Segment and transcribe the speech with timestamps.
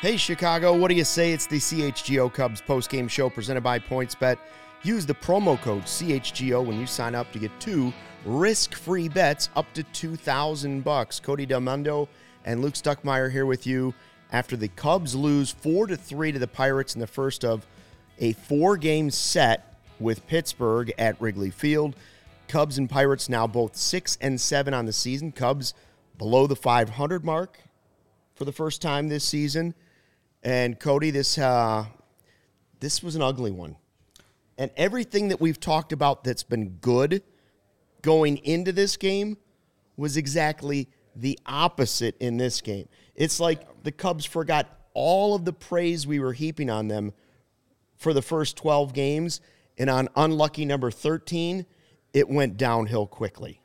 [0.00, 1.30] Hey, Chicago, what do you say?
[1.30, 4.38] It's the CHGO Cubs postgame show presented by PointsBet.
[4.82, 7.92] Use the promo code CHGO when you sign up to get two
[8.24, 11.20] risk-free bets up to 2000 bucks.
[11.20, 12.08] Cody Delmundo
[12.46, 13.92] and Luke Stuckmeyer here with you
[14.32, 17.66] after the Cubs lose 4 to 3 to the Pirates in the first of
[18.18, 21.94] a four-game set with Pittsburgh at Wrigley Field.
[22.48, 25.30] Cubs and Pirates now both 6 and 7 on the season.
[25.30, 25.74] Cubs
[26.16, 27.58] below the 500 mark
[28.34, 29.74] for the first time this season.
[30.42, 31.86] And Cody, this uh,
[32.80, 33.76] this was an ugly one.
[34.56, 37.22] And everything that we've talked about that's been good
[38.02, 39.36] going into this game
[39.96, 42.88] was exactly the opposite in this game.
[43.14, 47.12] It's like the Cubs forgot all of the praise we were heaping on them
[47.96, 49.40] for the first 12 games.
[49.78, 51.64] And on unlucky number 13,
[52.12, 53.60] it went downhill quickly.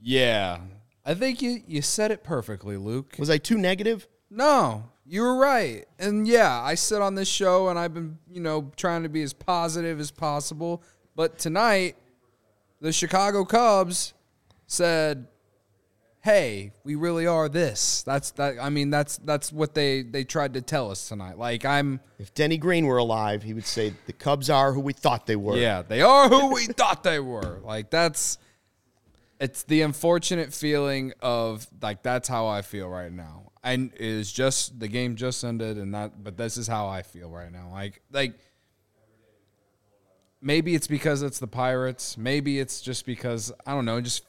[0.00, 0.58] Yeah.
[1.04, 3.14] I think you, you said it perfectly, Luke.
[3.18, 4.06] Was I too negative?
[4.30, 5.84] No, you were right.
[5.98, 9.20] And yeah, I sit on this show and I've been, you know, trying to be
[9.20, 10.82] as positive as possible.
[11.14, 11.96] But tonight,
[12.80, 14.14] the Chicago Cubs
[14.66, 15.26] said,
[16.22, 20.54] "Hey, we really are this." That's that I mean, that's that's what they they tried
[20.54, 21.36] to tell us tonight.
[21.36, 24.94] Like I'm If Denny Green were alive, he would say the Cubs are who we
[24.94, 25.58] thought they were.
[25.58, 27.60] Yeah, they are who we thought they were.
[27.62, 28.38] Like that's
[29.38, 33.41] it's the unfortunate feeling of like that's how I feel right now.
[33.64, 37.02] And it is just the game just ended and that but this is how I
[37.02, 37.70] feel right now.
[37.70, 38.34] Like like
[40.40, 42.18] maybe it's because it's the Pirates.
[42.18, 44.24] Maybe it's just because I don't know, just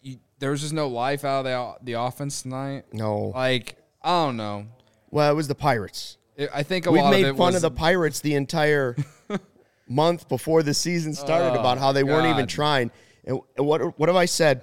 [0.00, 2.84] you, there was just no life out of the the offense tonight.
[2.92, 3.32] No.
[3.34, 4.66] Like I don't know.
[5.10, 6.16] Well, it was the Pirates.
[6.36, 8.34] It, I think a We've lot made of it fun was, of the Pirates the
[8.34, 8.96] entire
[9.88, 12.90] month before the season started Oh, about how they weren't even trying.
[13.24, 14.62] And what what have I said?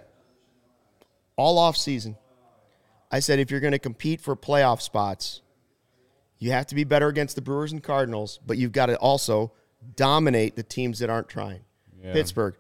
[1.36, 2.18] All off season,
[3.12, 5.42] I said if you're going to compete for playoff spots,
[6.40, 9.54] you have to be better against the Brewers and Cardinals, but you've got to also
[9.96, 11.62] dominate the teams that aren't trying.
[12.14, 12.56] Pittsburgh.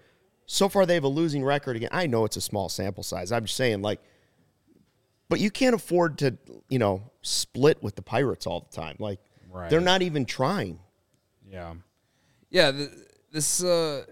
[0.46, 1.90] So far, they have a losing record again.
[1.92, 3.32] I know it's a small sample size.
[3.32, 4.02] I'm just saying, like,
[5.30, 6.38] but you can't afford to,
[6.70, 8.96] you know, split with the Pirates all the time.
[9.00, 9.20] Like,
[9.50, 9.70] Right.
[9.70, 10.80] they're not even trying.
[11.50, 11.76] Yeah,
[12.50, 12.72] yeah.
[12.72, 12.90] th
[13.32, 14.06] this uh,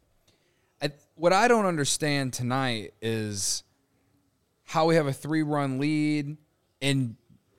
[0.82, 3.62] I, what I don't understand tonight is
[4.66, 6.36] how we have a three-run lead,
[6.82, 7.16] and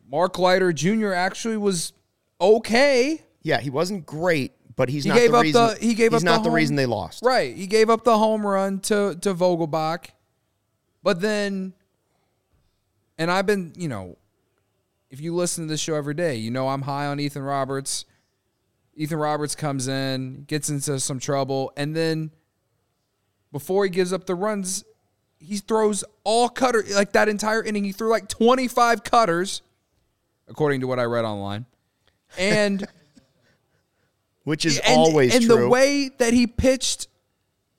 [0.10, 1.14] Mark Leiter Jr.
[1.14, 1.94] actually was
[2.40, 3.22] okay.
[3.42, 5.68] Yeah, he wasn't great, but he's He not gave the up reason.
[5.68, 7.24] the he gave he's up not the, the, reason they lost.
[7.24, 10.08] Right, he gave up the home run to to Vogelbach,
[11.02, 11.74] but then,
[13.18, 14.18] and I've been you know,
[15.10, 18.06] if you listen to this show every day, you know I'm high on Ethan Roberts.
[18.96, 22.32] Ethan Roberts comes in, gets into some trouble, and then
[23.52, 24.84] before he gives up the runs,
[25.40, 27.84] he throws all cutter like that entire inning.
[27.84, 29.62] He threw like 25 cutters,
[30.48, 31.66] according to what I read online,
[32.38, 32.86] and.
[34.44, 35.58] Which is and, always and true.
[35.58, 37.10] the way that he pitched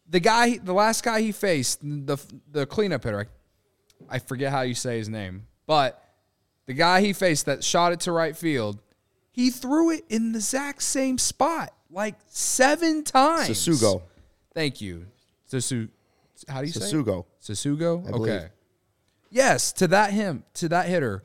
[0.09, 2.19] the guy the last guy he faced the
[2.51, 3.27] the cleanup hitter
[4.11, 6.03] I, I forget how you say his name but
[6.67, 8.79] the guy he faced that shot it to right field
[9.31, 14.03] he threw it in the exact same spot like seven times Sasugo.
[14.55, 15.07] thank you
[15.51, 15.89] Sasu
[16.49, 16.95] how do you say it?
[16.95, 17.25] Sasugo.
[17.43, 18.49] Sasugo okay
[19.31, 21.23] yes to that him to that hitter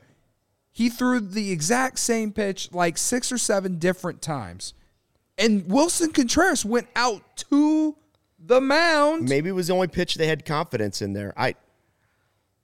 [0.70, 4.74] he threw the exact same pitch like six or seven different times
[5.38, 7.96] and Willson Contreras went out to
[8.38, 9.28] the mound.
[9.28, 11.32] Maybe it was the only pitch they had confidence in there.
[11.36, 11.54] I.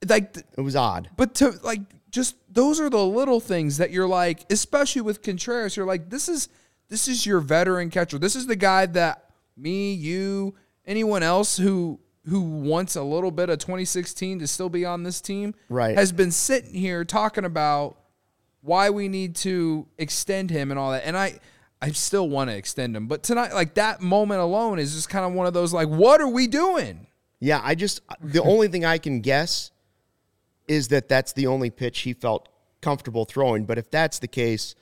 [0.07, 1.09] Like, It was odd.
[1.15, 5.77] but to like, just those are the little things that you're like, especially with Contreras,
[5.77, 6.49] you're like, this is
[6.89, 8.17] this is your veteran catcher.
[8.17, 10.55] This is the guy that me, you,
[10.85, 15.21] anyone else who who wants a little bit of 2016 to still be on this
[15.21, 15.97] team, Right.
[15.97, 17.97] has been sitting here talking about
[18.61, 21.05] why we need to extend him and all that.
[21.05, 21.39] And I
[21.83, 23.07] I still want to extend him.
[23.07, 26.21] But tonight, like that moment alone is just kind of one of those like, what
[26.21, 27.07] are we doing?
[27.39, 29.71] Yeah, I just the only thing I can guess
[30.67, 32.49] is that that's the only pitch he felt
[32.81, 33.65] comfortable throwing.
[33.65, 34.75] But if that's the case,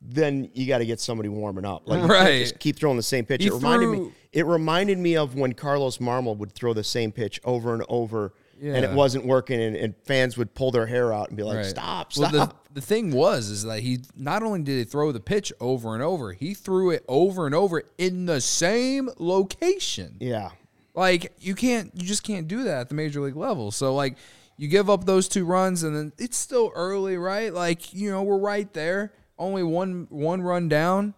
[0.00, 1.82] then you got to get somebody warming up.
[1.88, 2.40] Like Right.
[2.40, 3.42] just keep throwing the same pitch.
[3.42, 4.12] He it reminded me.
[4.32, 8.32] It reminded me of when Carlos Marmol would throw the same pitch over and over
[8.60, 11.58] and it wasn't working, and, and fans would pull their hair out and be like,
[11.58, 11.66] Right.
[11.66, 15.12] "Stop, Well, stop." the, the thing was is that he not only did he throw
[15.12, 20.16] the pitch over and over, he threw it over and over in the same location.
[20.18, 20.50] yeah,
[20.94, 23.70] Like you can't, you just can't do that at the major league level.
[23.70, 24.16] So like
[24.56, 27.54] you give up those two runs, and then it's still early, right?
[27.54, 31.14] Like you know we're right there, only one one run down,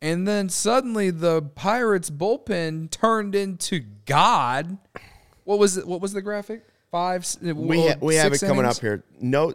[0.00, 4.78] and then suddenly the Pirates bullpen turned into God.
[5.44, 5.86] What was it?
[5.86, 6.64] What was the graphic?
[6.90, 7.26] Five.
[7.40, 8.76] we well, ha- we have it coming innings?
[8.78, 9.04] up here.
[9.20, 9.54] No,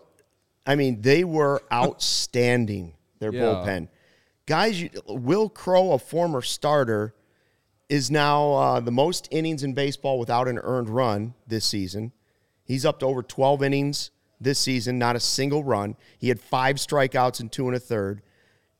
[0.65, 2.93] I mean they were outstanding.
[3.19, 3.41] Their Yeah.
[3.41, 3.87] bullpen,
[4.45, 4.81] guys.
[4.81, 7.15] You, Wil Crowe, a former starter,
[7.89, 12.11] is now uh, the most innings in baseball without an earned run this season.
[12.63, 15.95] He's up to over 12 innings this season, not a single run.
[16.19, 18.21] He had five strikeouts and two and a third.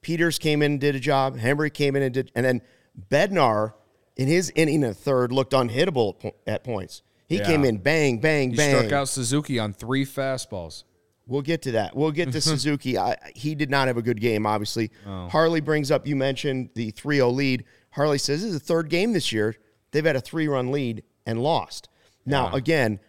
[0.02, 1.38] Peters came in and did a job.
[1.38, 2.62] Henry came in and did, and then
[3.10, 3.74] Bednar
[4.16, 7.02] in his inning and a third looked unhittable at, po- at points.
[7.28, 7.46] He Yeah.
[7.46, 8.76] came in bang, bang, He bang.
[8.78, 10.84] struck out Suzuki on three fastballs.
[11.26, 11.96] We'll get to that.
[11.96, 12.98] We'll get to Suzuki.
[12.98, 14.92] I, he did not have a good game, obviously.
[15.06, 15.28] Oh.
[15.28, 17.66] Harley brings up, you mentioned the 3 0 lead.
[17.92, 19.56] Harley says this is the third game this year.
[19.92, 21.90] They've had a three run lead and lost.
[22.26, 22.58] Now, Yeah.
[22.58, 23.00] again,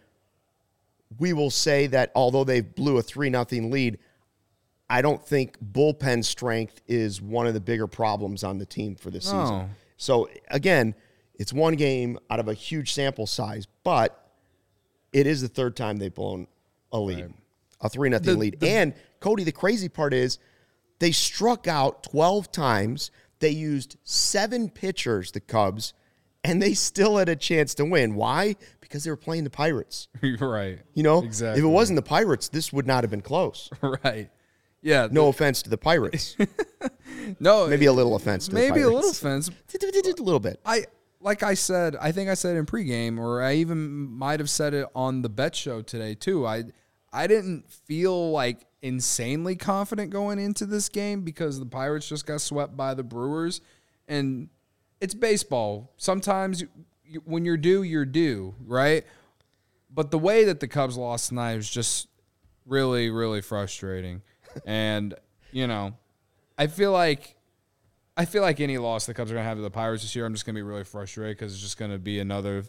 [1.17, 3.97] we will say that although they blew a 3 0 lead,
[4.89, 9.09] I don't think bullpen strength is one of the bigger problems on the team for
[9.09, 9.69] this season.
[9.97, 10.95] So, again,
[11.35, 14.31] it's one game out of a huge sample size, but
[15.13, 16.47] it is the third time they've blown
[16.91, 17.33] a lead,
[17.81, 18.59] a 3 nothing The- lead.
[18.59, 20.37] the- and Cody, the crazy part is
[20.99, 23.11] they struck out 12 times.
[23.39, 25.93] They used seven pitchers, the Cubs,
[26.43, 28.15] and they still had a chance to win.
[28.15, 28.55] Why?
[28.89, 30.07] Because they were playing the Pirates.
[30.41, 30.79] right.
[30.95, 31.59] You know, Exactly.
[31.59, 33.69] if it wasn't the Pirates, this would not have been close.
[34.03, 34.29] right.
[34.81, 35.07] Yeah.
[35.11, 36.35] No offense to the Pirates.
[37.39, 37.67] no.
[37.67, 39.49] Maybe a little offense to maybe the a little offense.
[39.73, 40.59] a little bit.
[40.65, 40.85] I
[41.21, 44.73] like I said, I think I said in pregame, or I even might have said
[44.73, 46.47] it on the bet show today too.
[46.47, 46.63] I
[47.11, 52.41] I didn't feel like insanely confident going into this game because the Pirates just got
[52.41, 53.61] swept by the Brewers,
[54.07, 54.49] and
[55.01, 55.93] it's baseball.
[55.97, 56.63] Sometimes
[57.25, 59.05] when you're due, you're due, right?
[59.93, 62.07] But the way that the Cubs lost tonight was just
[62.65, 64.21] really, really frustrating,
[64.65, 65.13] and
[65.51, 65.93] you know,
[66.57, 67.35] I feel like
[68.15, 70.25] I feel like any loss the Cubs are gonna have to the Pirates this year,
[70.25, 72.63] I'm just gonna be really frustrated because it's just gonna be another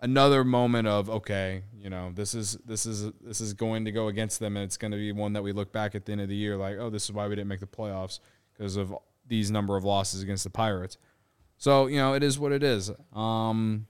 [0.00, 4.08] another moment of okay, you know, this is this is this is going to go
[4.08, 6.28] against them, and it's gonna be one that we look back at the end of
[6.28, 8.20] the year like, oh, this is why we didn't make the playoffs
[8.52, 8.94] because of
[9.26, 10.98] these number of losses against the Pirates.
[11.58, 12.90] So you know, it is what it is.
[13.14, 13.86] Um,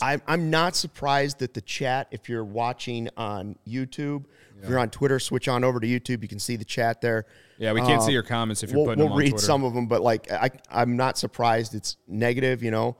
[0.00, 4.24] I'm I'm not surprised that the chat, if you're watching on YouTube,
[4.62, 6.22] if you're on Twitter, switch on over to YouTube.
[6.22, 7.26] You can see the chat there.
[7.58, 9.30] yeah, we can't Uh, see your comments if you're we'll, putting we'll them on read
[9.30, 9.44] Twitter.
[9.46, 12.62] some of them, but like I, I'm not surprised it's negative.
[12.62, 12.96] You know,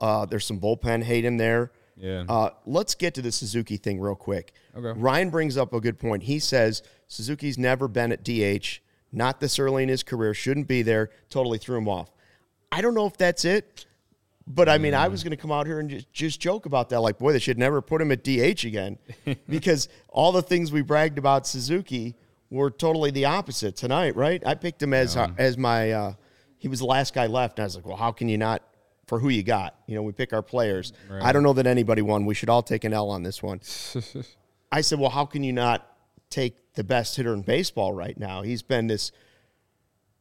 [0.00, 1.70] uh, there's some bullpen hate in there.
[1.96, 2.24] Yeah.
[2.28, 4.52] Uh, let's get to the Suzuki thing real quick.
[4.76, 4.98] Okay.
[4.98, 6.22] Ryan brings up a good point.
[6.24, 8.80] He says Suzuki's never been at DH,
[9.12, 11.10] not this early in his career, shouldn't be there.
[11.28, 12.10] Totally threw him off.
[12.70, 13.86] I don't know if that's it,
[14.46, 16.88] but I mean, I was going to come out here and just, just joke about
[16.90, 17.00] that.
[17.00, 18.98] Like, boy, they should never put him at DH again
[19.48, 22.14] because all the things we bragged about Suzuki
[22.50, 24.42] were totally the opposite tonight, right?
[24.46, 26.14] I picked him as as my uh,
[26.56, 28.62] he was the last guy left, and I was like, well, how can you not
[29.06, 29.74] for who you got?
[29.86, 30.92] You know, we pick our players.
[31.22, 32.26] I don't know that anybody won.
[32.26, 33.60] We should all take an L on this one.
[34.72, 35.86] I said, well, how can you not
[36.30, 38.42] take the best hitter in baseball right now?
[38.42, 39.12] He's been this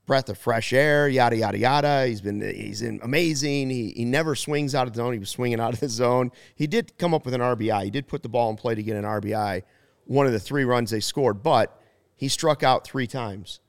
[0.07, 2.07] breath of fresh air, yada yada yada.
[2.07, 3.69] He's been he's in amazing.
[3.69, 5.13] He he never swings out of the zone.
[5.13, 6.31] He was swinging out of the zone.
[6.55, 7.83] He did come up with an RBI.
[7.83, 9.61] He did put the ball in play to get an RBI.
[10.05, 11.79] One of the three runs they scored, but
[12.15, 13.59] he struck out three times,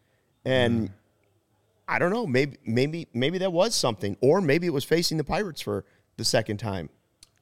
[0.44, 0.94] and hmm.
[1.86, 2.26] I don't know.
[2.26, 5.84] Maybe maybe maybe that was something, or maybe it was facing the Pirates for
[6.16, 6.88] the second time.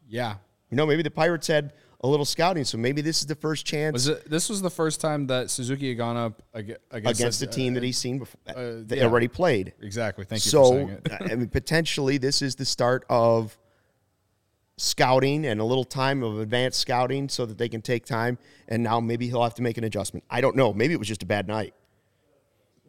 [0.08, 0.36] yeah.
[0.68, 1.72] You know, maybe the Pirates had
[2.02, 4.28] a little scouting, so maybe this is the first chance Was it?
[4.30, 7.82] This was the first time that Suzuki had gone up against, against a- team that
[7.82, 8.54] he's seen before uh,
[8.86, 9.04] that yeah.
[9.04, 9.72] already played.
[9.80, 10.24] Exactly.
[10.24, 11.12] Thank you for So, saying it.
[11.32, 13.56] I mean, potentially this is the start of
[14.76, 18.36] scouting and a little time of advanced scouting so that they can take time.
[18.68, 20.24] And now maybe he'll have to make an adjustment.
[20.28, 20.72] I don't know.
[20.74, 21.72] Maybe it was just a bad night.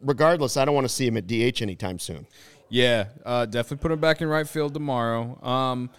[0.02, 2.26] Regardless, I don't want to see him at DH anytime soon.
[2.68, 5.42] Yeah, uh, definitely put him back in right field tomorrow.
[5.42, 5.90] Um,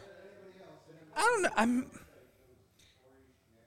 [1.17, 1.49] I don't know.
[1.57, 1.91] I'm.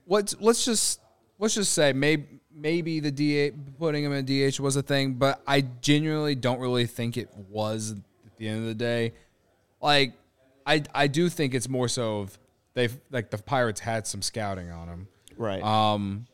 [0.06, 1.00] Let's let's just
[1.38, 5.40] let's just say maybe maybe the DH putting him in DH was a thing, but
[5.46, 7.92] I genuinely don't really think it was
[8.26, 9.12] at the end of the day.
[9.80, 10.12] Like,
[10.66, 12.38] I I do think it's more so of
[12.74, 15.08] they've like the Pirates had some scouting on him.
[15.36, 15.62] Right.
[15.62, 16.26] Um,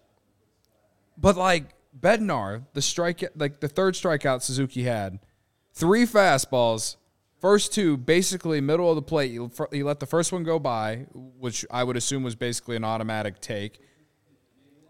[1.17, 5.19] but like Bednar, the strike, like the third strikeout Suzuki had,
[5.73, 6.97] three fastballs,
[7.40, 9.38] First two, basically middle of the plate.
[9.73, 13.40] He, let the first one go by, which I would assume was basically an automatic
[13.40, 13.80] take.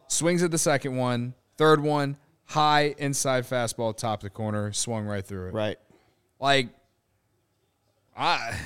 [0.09, 5.05] Swings at the second one, third one, high inside fastball, top of the corner, swung
[5.05, 5.55] right through it.
[5.55, 5.77] Right.
[6.41, 6.69] Like,
[8.17, 8.59] I,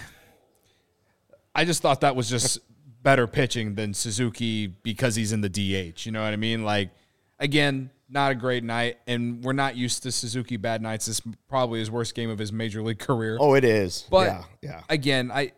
[1.55, 2.61] I just thought that was just
[3.03, 6.07] better pitching than Suzuki because he's in the DH.
[6.07, 6.63] You know what I mean?
[6.63, 6.91] Like,
[7.41, 11.07] again, not a great night, and we're not used to Suzuki bad nights.
[11.07, 13.39] This is probably his worst game of his major league career.
[13.41, 14.07] Oh, it is.
[14.11, 14.81] But yeah, yeah.
[14.89, 15.53] again, I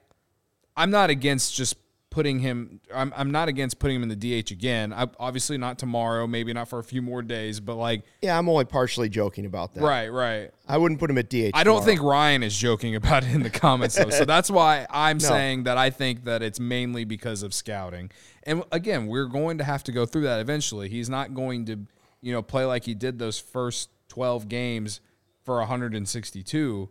[0.77, 1.77] I'm not against just
[2.11, 2.81] putting him.
[2.95, 4.93] I'm I'm not against putting him in the DH again.
[4.93, 8.49] I, obviously not tomorrow, maybe not for a few more days, but like Yeah, I'm
[8.49, 9.83] only partially joking about that.
[9.83, 10.51] right, right.
[10.69, 11.51] I wouldn't put him at DH.
[11.55, 11.85] I don't tomorrow.
[11.85, 14.11] think Ryan is joking about it in the comments though.
[14.11, 18.13] so that's why I'm saying that I think that it's mainly because of scouting.
[18.45, 20.89] And again, we're going to have to go through that eventually.
[20.89, 21.81] He's not going to,
[22.25, 25.03] you know, play like he did those first 12 games
[25.45, 26.89] for 162.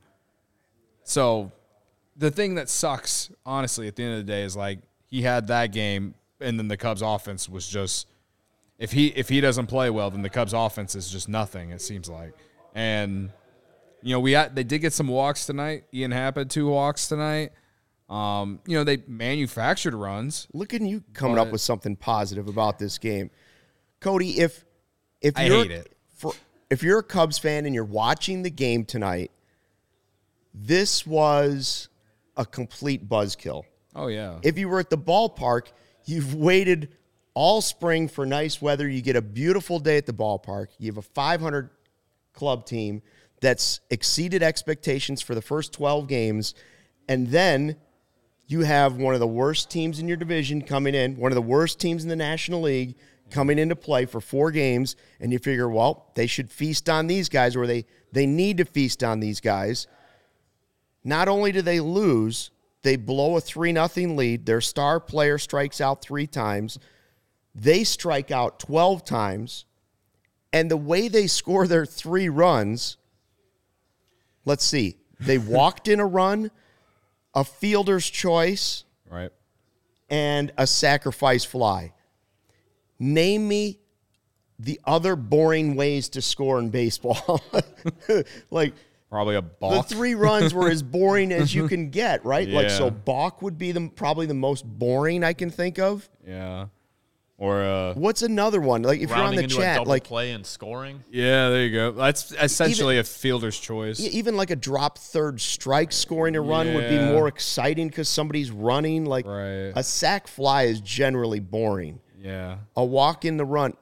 [1.03, 1.51] So
[2.15, 5.47] the thing that sucks, honestly, at the end of the day is like he had
[5.47, 8.07] that game and then the Cubs offense was just
[8.77, 11.81] if he if he doesn't play well, then the Cubs offense is just nothing, it
[11.81, 12.35] seems like.
[12.75, 13.31] And
[14.03, 15.85] you know, we had, they did get some walks tonight.
[15.91, 17.53] Ian Happ had two walks tonight.
[18.07, 20.47] Um, you know, they manufactured runs.
[20.53, 23.31] Look at you coming up with something positive about this game,
[23.99, 24.39] Cody.
[24.39, 24.63] If
[25.23, 25.91] if I hate it.
[26.15, 26.33] For,
[26.69, 29.31] if you're a Cubs fan and you're watching the game tonight,
[30.53, 31.89] this was
[32.37, 33.63] a complete buzzkill.
[33.95, 34.39] Oh yeah.
[34.43, 35.71] If you were at the ballpark,
[36.05, 36.89] you've waited
[37.33, 38.87] all spring for nice weather.
[38.87, 40.67] You get a beautiful day at the ballpark.
[40.77, 41.69] You have a 500
[42.33, 43.01] club team
[43.41, 46.53] that's exceeded expectations for the first 12 games.
[47.07, 47.75] And then
[48.47, 51.41] you have one of the worst teams in your division coming in, one of the
[51.41, 52.95] worst teams in the National League
[53.33, 54.95] coming into play for four games.
[55.19, 58.65] And you figure, well, they should feast on these guys, or they, they need to
[58.65, 59.87] feast on these guys.
[61.03, 62.51] Not only do they lose,
[62.83, 64.45] they blow a 3 0 lead.
[64.45, 66.77] Their star player strikes out three times.
[67.55, 69.65] They strike out 12 times.
[70.53, 72.97] And the way they score their three runs,
[74.45, 76.51] let's see, they walked in a run,
[77.33, 79.31] a fielder's choice, right.
[80.09, 81.93] and a sacrifice fly.
[83.03, 83.79] Name me
[84.59, 87.41] the other boring ways to score in baseball.
[88.51, 88.73] like,
[89.09, 89.87] Probably a balk.
[89.89, 92.47] the three runs were as boring as you can get, right?
[92.47, 92.89] Like so Yeah.
[92.91, 96.09] balk would be the probably the most boring I can think of.
[96.25, 96.67] yeah.
[97.37, 98.83] Or uh What's another one?
[98.83, 101.03] Like if you're on the into a chat, double like play and scoring.
[101.11, 101.91] yeah, there you go.
[101.91, 103.99] That's essentially a fielder's choice.
[103.99, 108.49] even like a drop third strike scoring a run would be more exciting because somebody's
[108.51, 109.05] running.
[109.05, 109.73] Like Right.
[109.75, 111.99] a sack fly is generally boring.
[112.23, 112.57] Yeah.
[112.77, 113.73] A walk in the run,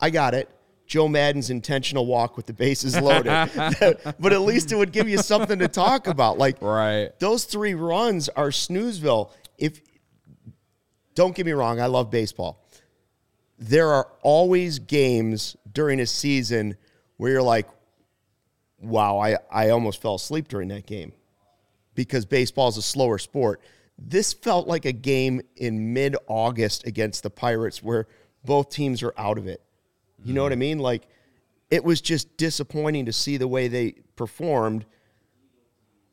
[0.00, 0.48] I got it.
[0.86, 3.26] Joe Maddon's intentional walk with the bases loaded,
[4.18, 6.38] but at least it would give you something to talk about.
[6.38, 7.10] Like Right.
[7.18, 9.30] those three runs are snoozeville.
[9.58, 9.80] If
[11.14, 12.64] don't get me wrong, I love baseball.
[13.58, 16.76] There are always games during a season
[17.16, 17.66] where you're like,
[18.80, 21.12] wow, I, I almost fell asleep during that game
[21.94, 23.60] because baseball is a slower sport.
[23.98, 28.06] This felt like a game in mid August against the Pirates where
[28.44, 29.62] both teams are out of it.
[30.24, 30.60] You know what I mm.
[30.60, 30.78] mean?
[30.78, 31.06] Like,
[31.70, 34.86] it was just disappointing to see the way they performed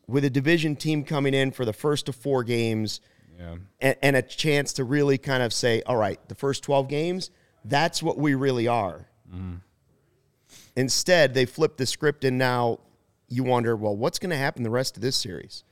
[0.08, 3.02] with a division team coming in for the first of four games
[3.40, 3.56] Yeah.
[3.80, 7.32] and, and a chance to really kind of say, all right, the first 12 games,
[7.66, 9.08] that's what we really are.
[9.34, 9.62] Mm.
[10.76, 12.80] Instead, they flip the script, and now
[13.30, 15.64] you wonder, well, what's going to happen the rest of this series?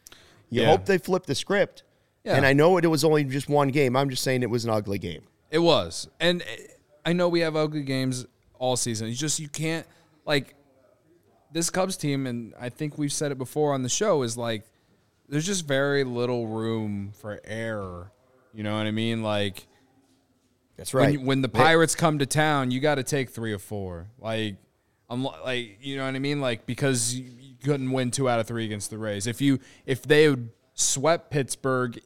[0.49, 0.67] You Yeah.
[0.69, 1.83] hope they flip the script.
[2.23, 2.35] Yeah.
[2.35, 3.95] And I know it was only just one game.
[3.95, 5.23] I'm just saying it was an ugly game.
[5.49, 6.45] It was, and eh,
[7.05, 8.25] I know we have ugly games
[8.57, 9.07] all season.
[9.07, 9.85] It's just you can't
[10.25, 10.53] like
[11.51, 14.21] this Cubs team, and I think we've said it before on the show.
[14.21, 14.63] Is like
[15.27, 18.11] there's just very little room for error.
[18.53, 19.23] You know what I mean?
[19.23, 19.65] Like
[20.77, 21.13] That's right.
[21.13, 24.07] you- when the Pirates come to town, you got to take three or four.
[24.19, 24.57] Like,
[25.09, 26.39] I'm like, you know what I mean?
[26.39, 29.27] Like because you, you couldn't win two out of three against the Rays.
[29.27, 31.99] If you if they had swept Pittsburgh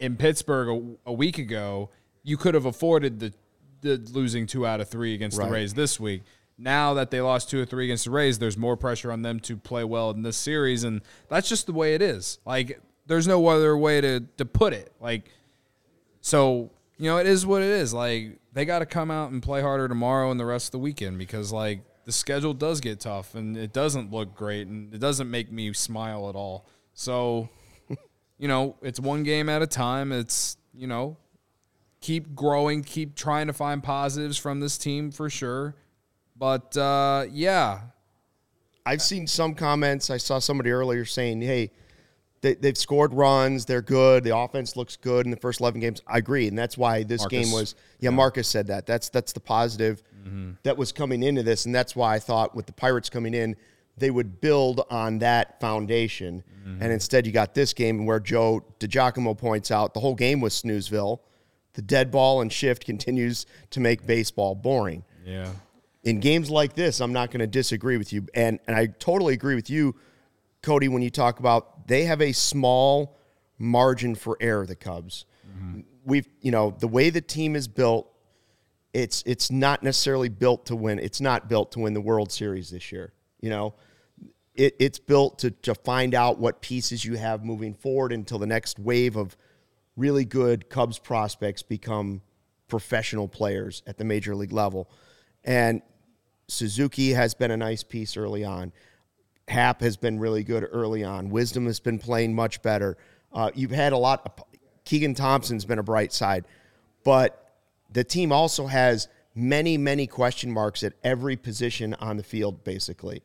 [0.00, 1.90] in Pittsburgh a, a week ago,
[2.22, 3.32] you could have afforded the
[3.80, 5.46] the losing two out of three against Right.
[5.46, 6.22] the Rays this week.
[6.60, 9.38] Now that they lost two or three against the Rays, there's more pressure on them
[9.40, 12.40] to play well in this series, and that's just the way it is.
[12.44, 14.92] Like, there's no other way to to put it.
[15.00, 15.30] Like,
[16.20, 17.94] so, you know, it is what it is.
[17.94, 20.78] Like, they got to come out and play harder tomorrow and the rest of the
[20.80, 24.98] weekend because, like, the schedule does get tough and it doesn't look great and it
[24.98, 26.66] doesn't make me smile at all.
[26.94, 27.48] So,
[28.38, 30.12] you know, it's one game at a time.
[30.12, 31.16] It's, you know,
[32.00, 35.74] keep growing, keep trying to find positives from this team for sure.
[36.36, 37.80] But, uh, yeah,
[38.86, 40.08] I've seen some comments.
[40.08, 41.70] I saw somebody earlier saying, hey,
[42.40, 43.64] they, they've scored runs.
[43.64, 44.22] They're good.
[44.22, 46.00] The offense looks good in the first 11 games.
[46.06, 47.46] I agree, and that's why this Marcus.
[47.46, 47.74] game was.
[47.98, 48.86] Yeah, Marcus said that.
[48.86, 50.02] That's that's the positive
[50.62, 53.56] that was coming into this, and that's why I thought with the Pirates coming in,
[53.98, 56.42] they would build on that foundation.
[56.66, 56.82] Mm-hmm.
[56.82, 60.54] And instead, you got this game where Joe DiGiacomo points out the whole game was
[60.60, 61.20] snoozeville.
[61.74, 65.50] The dead ball and shift continues to make baseball boring Yeah.
[66.02, 68.26] in games like this, I'm not going to disagree with you.
[68.34, 69.94] And and I totally agree with you,
[70.62, 73.16] Cody, when you talk about they have a small
[73.58, 75.24] margin for error, the Cubs.
[75.48, 75.80] Mm-hmm.
[76.04, 78.10] We've you know, the way the team is built,
[78.92, 80.98] it's it's not necessarily built to win.
[80.98, 83.12] It's not built to win the World Series this year.
[83.40, 83.74] You know,
[84.58, 88.46] it, it's built to, to find out what pieces you have moving forward until the
[88.46, 89.36] next wave of
[89.96, 92.20] really good Cubs prospects become
[92.66, 94.90] professional players at the major league level.
[95.44, 95.80] And
[96.48, 98.72] Suzuki has been a nice piece early on.
[99.46, 101.30] Happ has been really good early on.
[101.30, 102.98] Wisdom has been playing much better.
[103.32, 104.22] Uh, you've had a lot.
[104.26, 104.44] Of,
[104.84, 106.46] Keegan Thompson's been a bright side,
[107.04, 107.54] but
[107.92, 113.22] the team also has many, many question marks at every position on the field, basically,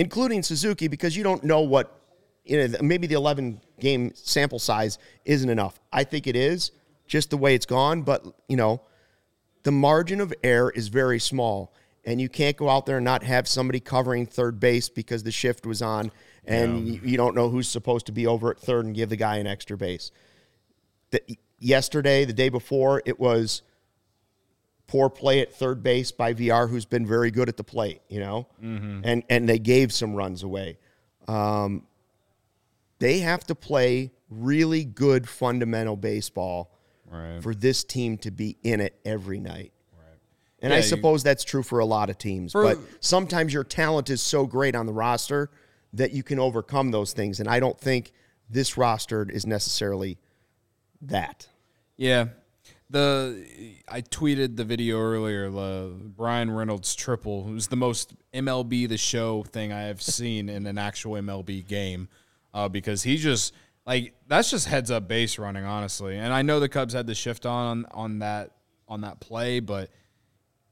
[0.00, 1.96] including Suzuki, because you don't know what.
[2.42, 5.78] You know, maybe the 11 game sample size isn't enough.
[5.92, 6.72] I think it is
[7.06, 8.80] just the way it's gone, but you know,
[9.62, 13.22] the margin of error is very small and you can't go out there and not
[13.24, 16.10] have somebody covering third base because the shift was on
[16.46, 19.16] and you, you don't know who's supposed to be over at third and give the
[19.16, 20.10] guy an extra base.
[21.10, 21.20] The,
[21.58, 23.62] yesterday, the day before, it was
[24.90, 28.18] poor play at third base by Villar, who's been very good at the plate, you
[28.18, 30.78] know, and and they gave some runs away.
[31.28, 31.86] Um,
[32.98, 37.40] they have to play really good fundamental baseball Right.
[37.42, 39.72] for this team to be in it every night.
[40.62, 42.52] And Yeah, I you- suppose that's true for a lot of teams.
[42.52, 45.50] For- but sometimes your talent is so great on the roster
[45.92, 47.38] that you can overcome those things.
[47.40, 48.12] And I don't think
[48.50, 50.18] this roster is necessarily
[51.00, 51.48] that.
[51.96, 52.28] Yeah.
[52.90, 53.44] The
[53.88, 55.48] I tweeted the video earlier.
[55.48, 60.66] The Bryan Reynolds triple was the most MLB the Show thing I have seen in
[60.66, 62.08] an actual MLB game,
[62.52, 63.54] uh, because he just
[63.86, 66.16] like that's just heads up base running honestly.
[66.18, 68.50] And I know the Cubs had the shift on on that
[68.88, 69.90] on that play, but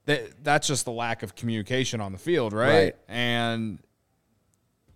[0.07, 2.69] that that's just the lack of communication on the field, right?
[2.69, 2.97] Right.
[3.07, 3.79] And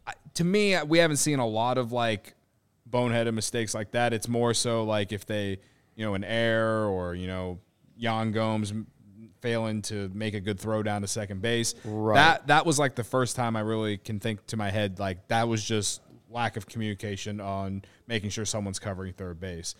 [0.06, 2.34] I- to me, we haven't seen a lot of like
[2.90, 4.12] boneheaded mistakes like that.
[4.12, 5.58] It's more so like if they,
[5.94, 7.58] you know, an error or you know,
[7.96, 8.72] Yan Gomes
[9.40, 11.74] failing to make a good throw down to second base.
[11.84, 12.14] Right.
[12.14, 15.28] That that was like the first time I really can think to my head like
[15.28, 16.00] that was just
[16.30, 19.74] lack of communication on making sure someone's covering third base.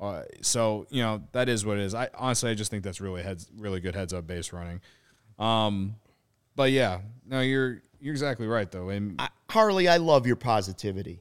[0.00, 1.94] Uh, so you know that is what it is.
[1.94, 4.80] I honestly I just think that's really heads really good heads up base running.
[5.38, 5.96] Um,
[6.56, 8.88] but yeah, no, you're you're exactly right though.
[8.88, 11.20] And I, Harley, I love your positivity.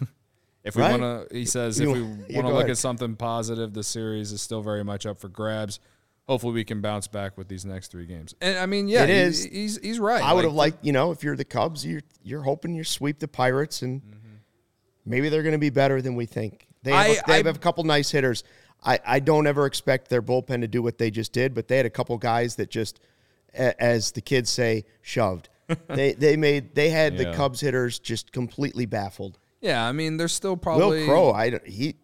[0.64, 1.00] if we Right?
[1.00, 2.02] want to, he says, You- if we
[2.34, 2.70] want to look ahead.
[2.70, 5.80] at something positive, the series is still very much up for grabs.
[6.26, 8.34] Hopefully, we can bounce back with these next three games.
[8.42, 9.44] And I mean, yeah, It he- is.
[9.44, 10.22] He's he's right.
[10.22, 13.18] I would have liked, you know, if you're the Cubs, you're you're hoping you sweep
[13.18, 14.16] the Pirates, and Mm-hmm.
[15.06, 16.66] maybe they're going to be better than we think.
[16.82, 18.44] They have, I- a, they have I- a couple nice hitters.
[18.84, 21.78] I, I don't ever expect their bullpen to do what they just did, but they
[21.78, 23.00] had a couple guys that just,
[23.52, 25.48] as the kids say, shoved.
[25.88, 29.38] they they made they had the Cubs hitters just completely baffled.
[29.60, 31.96] Yeah, I mean, there's still probably Wil Crowe, I he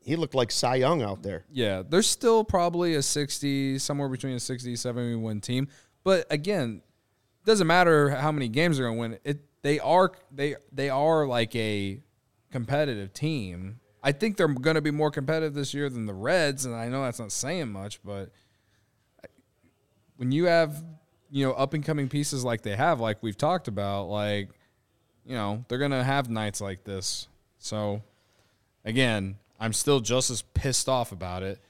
[0.00, 1.44] he looked like Cy Young out there.
[1.52, 5.68] Yeah, there's still probably a 60, somewhere between a 60 70 win team.
[6.02, 6.80] But again,
[7.44, 9.18] doesn't matter how many games they're going to win.
[9.24, 12.00] It they are they they are like a
[12.50, 13.80] competitive team.
[14.02, 16.88] I think they're going to be more competitive this year than the Reds, and I
[16.88, 18.30] know that's not saying much, but
[20.16, 20.84] when you have
[21.30, 24.50] you know up and coming pieces like they have, like we've talked about, like
[25.28, 27.28] you know they're going to have nights like this.
[27.58, 28.02] So
[28.84, 31.60] again, I'm still just as pissed off about it.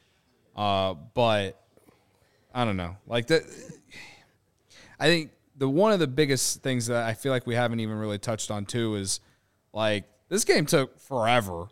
[0.56, 1.60] Uh, but
[2.54, 2.96] I don't know.
[3.06, 3.42] Like that
[4.98, 7.98] I think the one of the biggest things that I feel like we haven't even
[7.98, 9.20] really touched on too is
[9.72, 11.66] like this game took forever.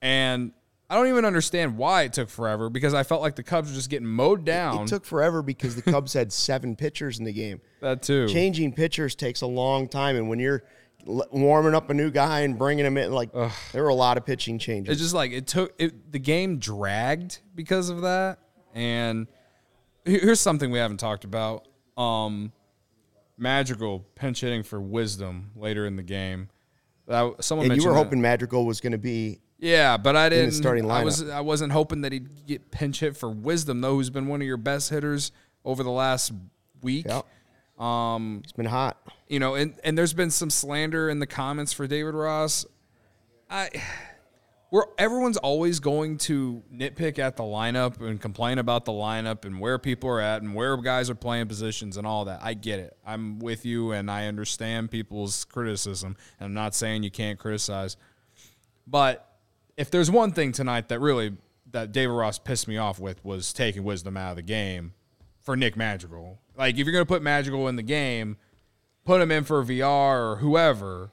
[0.00, 0.52] And
[0.88, 3.74] I don't even understand why it took forever because I felt like the Cubs were
[3.74, 4.82] just getting mowed down.
[4.82, 7.60] It took forever because the Cubs had seven pitchers in the game.
[7.80, 8.28] that too.
[8.28, 10.62] changing pitchers takes a long time, and when you're
[11.06, 13.30] warming up a new guy and bringing him in, like
[13.72, 14.92] there were a lot of pitching changes.
[14.92, 18.38] It's just like it took it, the game dragged because of that.
[18.74, 19.26] And
[20.04, 21.68] here's something we haven't talked about.
[21.96, 22.52] Um,
[23.36, 26.48] Madrigal pinch hitting for wisdom later in the game.
[27.06, 28.02] That someone and you were that.
[28.04, 29.40] hoping Madrigal was going to be.
[29.58, 30.52] yeah, but I didn't.
[30.52, 31.04] starting I lineup.
[31.04, 34.40] was I wasn't hoping that he'd get pinch hit for wisdom though, who's been one
[34.40, 35.32] of your best hitters
[35.64, 36.32] over the last
[36.82, 37.06] week.
[37.06, 37.22] Yeah,
[37.78, 38.98] Um, it's been hot.
[39.28, 42.66] You know, and, and there's been some slander in the comments for David Ross.
[43.50, 43.70] I
[44.74, 49.60] we're everyone's always going to nitpick at the lineup and complain about the lineup and
[49.60, 52.40] where people are at and where guys are playing positions and all that.
[52.42, 52.96] I get it.
[53.06, 56.16] I'm with you and I understand people's criticism.
[56.40, 57.96] And I'm not saying you can't criticize.
[58.84, 59.30] But
[59.76, 61.36] if there's one thing tonight that really
[61.70, 64.94] that David Ross pissed me off with was taking wisdom out of the game
[65.40, 66.40] for Nick Madrigal.
[66.56, 68.38] Like if you're gonna put Madrigal in the game,
[69.04, 71.10] put him in for Villar or whoever.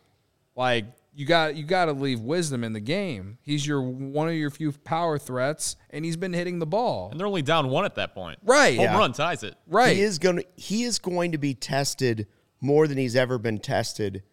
[0.56, 3.38] Like you got you got to leave wisdom in the game.
[3.42, 7.10] He's your one of your few power threats, and he's been hitting the ball.
[7.12, 8.40] And they're only down one at that point.
[8.44, 8.76] Right.
[8.78, 8.98] Home Yeah.
[8.98, 9.56] run ties it.
[9.68, 9.96] Right.
[9.96, 12.28] He is going to he is going to be tested
[12.62, 14.24] more than he's ever been tested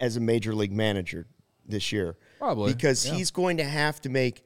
[0.00, 1.26] as a major league manager
[1.66, 2.16] this year.
[2.38, 3.14] Probably, Because yeah.
[3.14, 4.42] he's going to have to make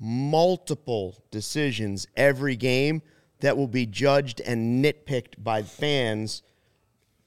[0.00, 3.02] multiple decisions every game
[3.40, 6.42] that will be judged and nitpicked by fans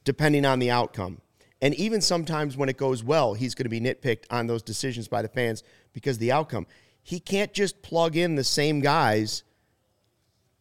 [0.04, 1.22] depending on the outcome.
[1.62, 5.08] And even sometimes when it goes well, he's going to be nitpicked on those decisions
[5.08, 6.66] by the fans because the outcome.
[7.04, 9.44] He can't just plug in the same guys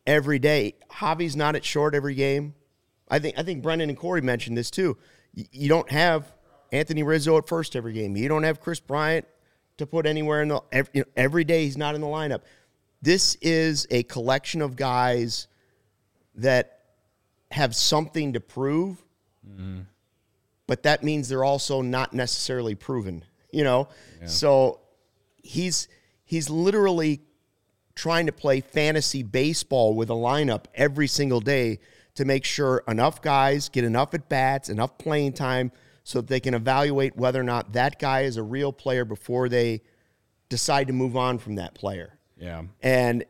[0.07, 0.75] every day.
[0.91, 2.55] Javi's not at short every game.
[3.11, 4.97] I think I think Brendan and Corey mentioned this too.
[5.35, 6.33] You don't have
[6.73, 8.17] Anthony Rizzo at first every game.
[8.17, 9.27] You don't have Kris Bryant
[9.79, 12.43] to put anywhere in the every, you know, every day he's not in the lineup.
[13.03, 15.49] This is a collection of guys
[16.35, 16.81] that
[17.51, 19.03] have something to prove,
[20.67, 23.25] but that means they're also not necessarily proven.
[23.53, 23.89] You know,
[24.27, 24.81] so
[25.43, 25.89] he's
[26.25, 27.21] he's literally
[27.97, 31.81] trying to play fantasy baseball with a lineup every single day
[32.15, 35.73] to make sure enough guys get enough at bats, enough playing time,
[36.05, 39.49] so that they can evaluate whether or not that guy is a real player before
[39.49, 39.83] they
[40.49, 42.19] decide to move on from that player.
[42.39, 42.63] yeah.
[42.83, 43.25] And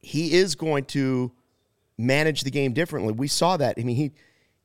[0.00, 1.32] he is going to
[1.98, 3.12] manage the game differently.
[3.12, 3.76] We saw that.
[3.78, 4.12] I mean, he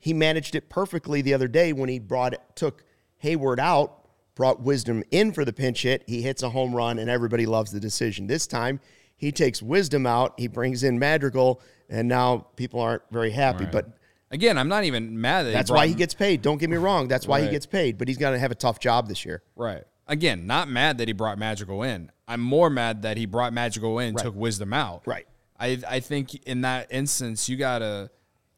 [0.02, 2.84] he managed it perfectly the other day when he brought took
[3.20, 6.04] Hayward out, brought Wisdom in for the pinch hit.
[6.08, 8.28] He hits a home run, and everybody loves the decision.
[8.28, 8.80] This time,
[9.16, 10.34] he takes Wisdom out.
[10.38, 13.66] He brings in Madrigal, and now people aren't very happy.
[13.66, 13.90] But
[14.32, 16.42] Again, I'm not even mad that that's he why he gets paid.
[16.42, 17.08] Don't get me wrong.
[17.08, 17.98] That's why he gets paid.
[17.98, 19.44] But he's going to have a tough job this year.
[19.56, 19.84] right.
[20.08, 22.12] Again, not mad that he brought Madrigal in.
[22.28, 25.04] I'm more mad that he brought Madrigal in, took Wisdom out.
[25.06, 25.26] Right.
[25.58, 28.10] I I think in that instance you gotta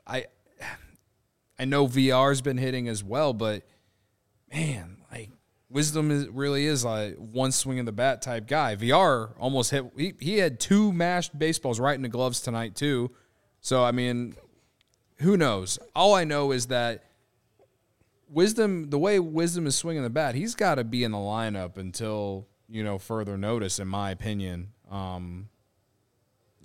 [0.07, 0.25] I
[1.57, 3.63] I know Villar's been hitting as well, but
[4.53, 5.29] man, like
[5.69, 8.75] Wisdom is really is like one swing of the bat type guy.
[8.75, 13.11] Villar almost hit he, he had two mashed baseballs right in the gloves tonight too.
[13.61, 14.35] So I mean,
[15.17, 15.79] who knows?
[15.95, 17.05] All I know is that
[18.29, 21.77] Wisdom, the way Wisdom is swinging the bat, he's got to be in the lineup
[21.77, 24.69] until you know further notice, in my opinion.
[24.89, 25.49] Um,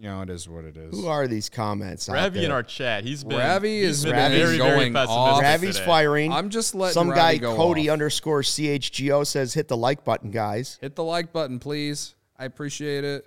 [0.01, 0.95] you know, it is what it is.
[0.95, 2.09] Who are these comments?
[2.09, 3.03] Ravi in our chat.
[3.03, 5.43] He's been Ravi is been Ravi's very, going very off.
[5.43, 5.87] Ravi's today.
[5.87, 6.33] firing.
[6.33, 7.95] I'm just letting some Ravi guy go Cody off.
[7.95, 10.79] underscore CHGO says hit the like button, guys.
[10.81, 12.15] Hit the like button, please.
[12.39, 13.27] I appreciate it.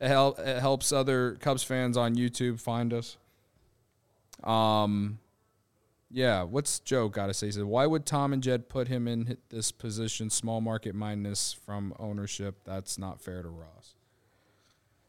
[0.00, 3.16] It, help, it helps other Cubs fans on YouTube find us.
[4.44, 5.18] Um,
[6.08, 6.44] yeah.
[6.44, 7.46] What's Joe got to say?
[7.46, 10.30] He said, "Why would Tom and Jed put him in this position?
[10.30, 12.60] Small market mindness from ownership.
[12.64, 13.94] That's not fair to Ross."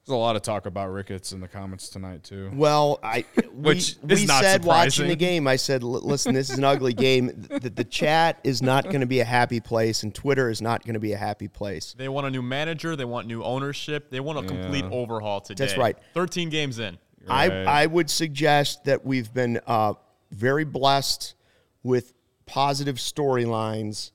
[0.05, 2.51] There's a lot of talk about Ricketts in the comments tonight too.
[2.53, 5.47] Well, I Which we, is we not said watching the game.
[5.47, 7.27] I said, listen, this is an ugly game.
[7.49, 10.83] The, the chat is not going to be a happy place, and Twitter is not
[10.83, 11.95] going to be a happy place.
[11.97, 12.97] They want a new manager.
[12.97, 14.09] They want new ownership.
[14.09, 15.63] They want a complete overhaul today.
[15.65, 15.97] That's right.
[16.13, 16.97] 13 games in.
[17.29, 19.93] I I would suggest that we've been uh,
[20.31, 21.35] very blessed
[21.81, 22.11] with
[22.45, 24.11] positive storylines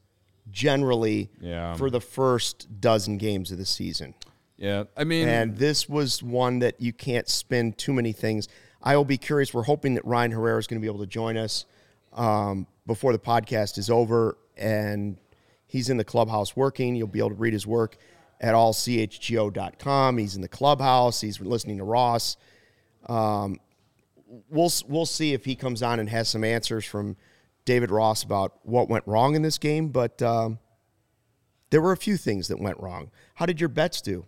[0.51, 1.75] generally Yeah.
[1.77, 4.15] for the first dozen games of the season.
[4.59, 8.49] Yeah, I mean, And this was one that you can't spin too many things.
[8.83, 9.55] I will be curious.
[9.55, 11.65] We're hoping that Ryan Herrera is going to be able to join us
[12.13, 14.37] um, before the podcast is over.
[14.57, 15.17] And
[15.67, 16.97] he's in the clubhouse working.
[16.97, 17.97] You'll be able to read his work
[18.41, 20.19] at allchgo.com.
[20.19, 21.21] He's in the clubhouse.
[21.21, 22.37] He's listening to Ross.
[23.07, 23.61] Um,
[24.51, 27.17] we'll we'll see if he comes on and has some answers from
[27.65, 29.89] David Ross about what went wrong in this game.
[29.89, 30.59] But um,
[31.71, 33.11] there were a few things that went wrong.
[33.35, 34.25] How did your bets do?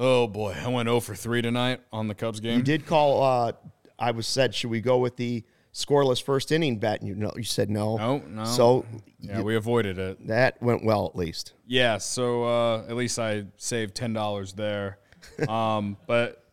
[0.00, 2.56] Oh boy, I went 0 for three tonight on the Cubs game.
[2.58, 3.22] You did call.
[3.22, 3.52] Uh,
[3.98, 7.00] I was said, should we go with the scoreless first inning bet?
[7.00, 7.96] And you know, you said no.
[7.96, 8.44] No, no.
[8.44, 8.86] So
[9.20, 10.26] Yeah, you- we avoided it.
[10.26, 11.52] that went well at least.
[11.66, 14.98] Yeah, so uh, at least I saved ten dollars there.
[15.48, 16.44] um, but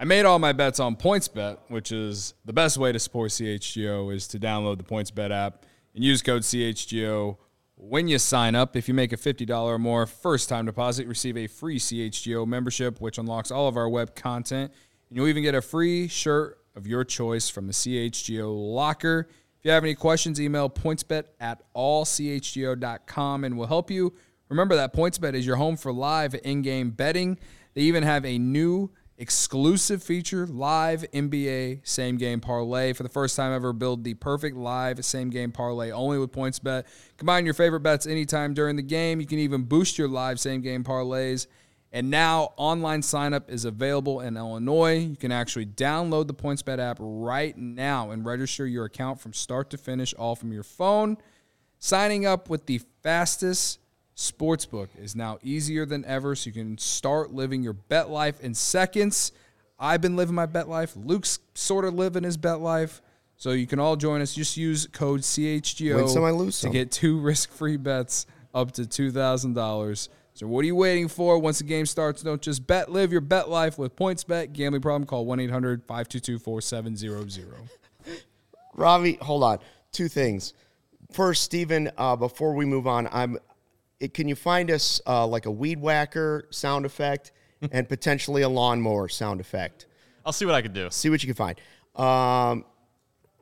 [0.00, 4.12] I made all my bets on PointsBet, which is the best way to support CHGO
[4.14, 7.36] is to download the PointsBet app and use code CHGO
[7.80, 8.76] when you sign up.
[8.76, 12.46] If you make a fifty dollar or more first time deposit, receive a free CHGO
[12.46, 14.72] membership, which unlocks all of our web content.
[15.08, 19.28] And you'll even get a free shirt of your choice from the CHGO locker.
[19.58, 24.14] If you have any questions, email pointsbet at allchgo.com and we'll help you
[24.48, 27.38] Remember that PointsBet is your home for live in-game betting.
[27.74, 32.92] They even have a new exclusive feature, live NBA same game parlay.
[32.92, 36.84] For the first time ever, build the perfect live same game parlay only with PointsBet.
[37.16, 39.20] Combine your favorite bets anytime during the game.
[39.20, 41.48] You can even boost your live same game parlays.
[41.90, 44.98] And now online signup is available in Illinois.
[44.98, 49.70] You can actually download the PointsBet app right now and register your account from start
[49.70, 51.16] to finish all from your phone.
[51.78, 53.78] Signing up with the fastest
[54.18, 58.52] sportsbook is now easier than ever, so you can start living your bet life in
[58.52, 59.30] seconds.
[59.78, 60.96] I've been living my bet life.
[60.96, 63.00] Luke's sort of living his bet life.
[63.36, 64.34] So you can all join us.
[64.34, 66.72] Just use code CHGO some, I lose to some.
[66.72, 70.08] get two risk-free bets up to two thousand dollars.
[70.34, 71.38] So what are you waiting for?
[71.38, 72.90] Once the game starts, don't just bet.
[72.90, 74.52] Live your bet life with PointsBet.
[74.52, 75.04] Gambling problem?
[75.04, 77.54] Call 1-800-522-4700.
[78.74, 79.58] Ravi, hold on.
[79.90, 80.54] Two things.
[81.12, 83.38] First, Stephen, uh, before we move on, I'm.
[84.00, 87.32] It, can you find us uh, like a weed whacker sound effect
[87.72, 89.86] and potentially a lawnmower sound effect?
[90.24, 90.88] I'll see what I can do.
[90.90, 91.60] See what you can find.
[91.96, 92.64] Um,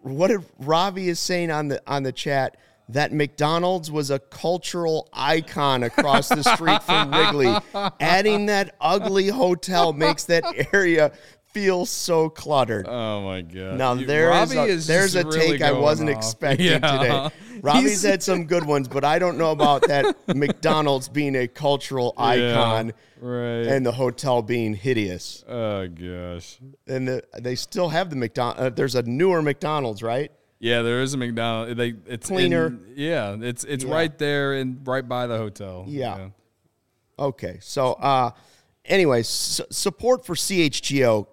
[0.02, 2.56] what did Ravi is saying on the on the chat
[2.88, 7.54] that McDonald's was a cultural icon across the street from Wrigley.
[8.00, 11.12] Adding that ugly hotel makes that area
[11.56, 12.86] feel so cluttered.
[12.86, 13.78] Oh my god!
[13.78, 16.16] Now there is Ravi a, there's a really take I wasn't off.
[16.16, 16.78] expecting Yeah.
[16.80, 17.30] today.
[17.62, 21.48] Ravi's He's- had some good ones, but I don't know about that McDonald's being a
[21.48, 23.66] cultural icon right.
[23.66, 25.42] and the hotel being hideous.
[25.48, 26.58] oh gosh.
[26.86, 28.58] And the, they still have the McDonald.
[28.58, 30.30] Uh, there's a newer McDonald's, right?
[30.58, 31.76] Yeah, there is a McDonald's.
[31.76, 32.78] They it's in- Cleaner.
[32.94, 33.94] yeah, it's it's Yeah.
[33.94, 35.84] right there and right by the hotel.
[35.88, 36.28] Yeah.
[37.18, 37.58] Okay.
[37.62, 38.30] So, uh,
[38.84, 41.26] anyways, su- support for CHGO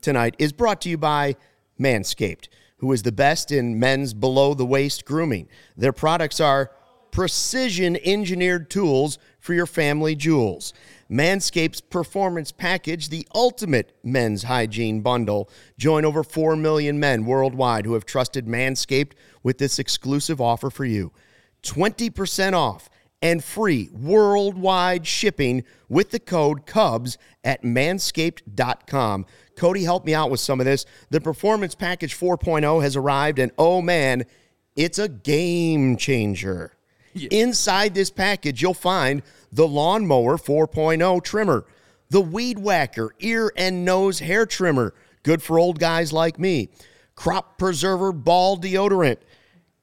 [0.00, 1.36] tonight is brought to you by
[1.78, 5.48] Manscaped, who is the best in men's below the waist grooming.
[5.76, 6.70] Their products are
[7.10, 10.72] precision engineered tools for your family jewels.
[11.10, 15.48] Manscaped's performance package, the ultimate men's hygiene bundle.
[15.78, 20.84] Join over 4 million men worldwide who have trusted Manscaped with this exclusive offer for
[20.84, 21.12] you
[21.62, 29.26] 20% off and free worldwide shipping with the code Cubs at manscaped.com.
[29.58, 30.86] Cody, helped me out with some of this.
[31.10, 34.24] The Performance Package 4.0 has arrived, and oh man,
[34.76, 36.72] it's a game changer.
[37.30, 41.66] Inside this package, you'll find the Lawnmower 4.0 trimmer,
[42.10, 44.94] the Weed Whacker ear and nose hair trimmer,
[45.24, 46.70] good for old guys like me,
[47.16, 49.18] Crop Preserver ball deodorant,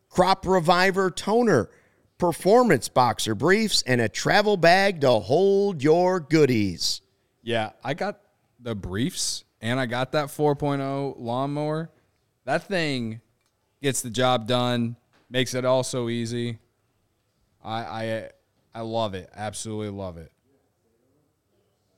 [0.09, 1.69] Crop Reviver toner,
[2.17, 7.01] performance boxer briefs, and a travel bag to hold your goodies.
[7.43, 8.21] Yeah, I got
[8.59, 11.89] the briefs and I got that 4.0 lawnmower.
[12.45, 13.19] That thing
[13.81, 14.95] gets the job done,
[15.27, 16.59] makes it all so easy.
[17.63, 18.29] I I
[18.75, 19.27] I love it.
[19.35, 20.31] Absolutely love it.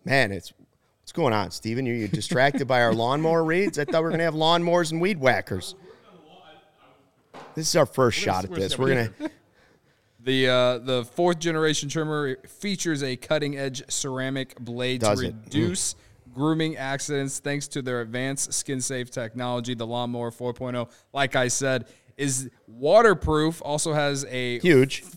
[0.05, 0.53] Man, it's
[1.01, 1.85] what's going on, Steven?
[1.89, 3.77] Are you distracted by our lawnmower reads?
[3.77, 5.75] I thought we were gonna have lawnmowers and weed whackers.
[7.53, 8.77] This is our first shot at this.
[8.77, 9.29] We're gonna
[10.21, 15.45] The uh, the fourth generation trimmer features a cutting edge ceramic blade Does to it?
[15.49, 15.95] Mm.
[16.37, 19.73] Grooming accidents thanks to their advanced skin safe technology.
[19.73, 23.61] The lawnmower 4.0, like I said, is waterproof.
[23.65, 25.03] Also has a huge.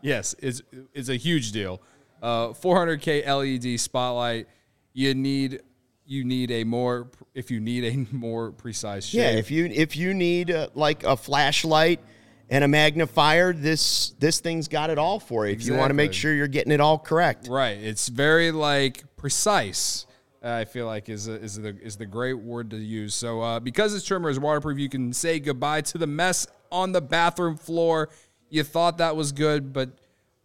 [0.00, 0.62] Yes, is
[0.94, 1.82] is a huge deal.
[2.22, 4.46] Uh, 400k LED spotlight.
[4.94, 5.60] You need
[6.06, 9.20] you need a more if you need a more precise shave.
[9.20, 12.00] Yeah, if you if you need uh, like a flashlight
[12.48, 15.52] and a magnifier, this this thing's got it all for you.
[15.52, 17.48] If you want to make sure you're getting it all correct.
[17.48, 20.05] right, it's very like precise.
[20.46, 23.14] I feel like is a, is the is the great word to use.
[23.14, 26.92] So uh, because this trimmer is waterproof, you can say goodbye to the mess on
[26.92, 28.08] the bathroom floor.
[28.48, 29.90] You thought that was good, but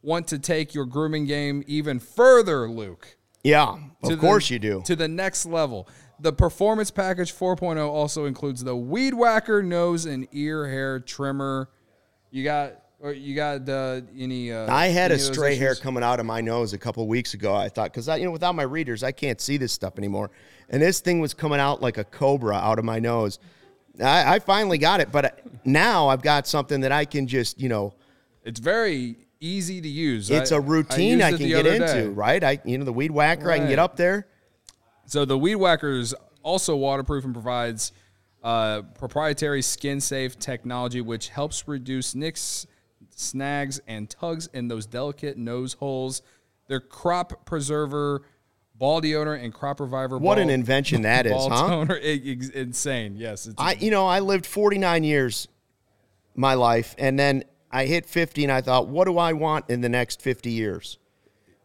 [0.01, 3.17] want to take your grooming game even further, Luke.
[3.43, 4.81] Yeah, of the- course you do.
[4.85, 5.87] To the next level.
[6.19, 11.67] The Performance Package 4.0 also includes the Weed Whacker nose and ear hair trimmer.
[12.29, 14.51] You got or you got uh, any?
[14.51, 17.33] Uh, I had any a stray hair coming out of my nose a couple weeks
[17.33, 17.55] ago.
[17.55, 20.31] I thought because I, you know, without my readers, I can't see this stuff anymore.
[20.69, 23.39] And this thing was coming out like a cobra out of my nose.
[24.01, 27.69] I, I finally got it, but now I've got something that I can just, you
[27.69, 27.93] know,
[28.43, 30.29] It's very easy to use.
[30.29, 32.43] it's a a routine I, can get into, right?
[32.43, 34.27] I, you know, the weed whacker, I can get up there.
[35.11, 37.91] So the Weed Whacker is also waterproof and provides
[38.41, 42.65] uh, proprietary skin-safe technology, which helps reduce nicks,
[43.09, 46.21] snags, and tugs in those delicate nose holes.
[46.67, 48.21] Their crop preserver,
[48.75, 50.17] ball deodorant, and crop reviver.
[50.17, 51.67] What ball, an invention that is, huh?
[51.67, 51.95] toner.
[52.03, 53.15] I- ex- insane.
[53.17, 53.49] Yes.
[53.57, 55.47] I, you know, I lived 49 years
[56.35, 59.81] my life, and then I hit 50, and I thought, what do I want in
[59.81, 60.97] the next 50 years?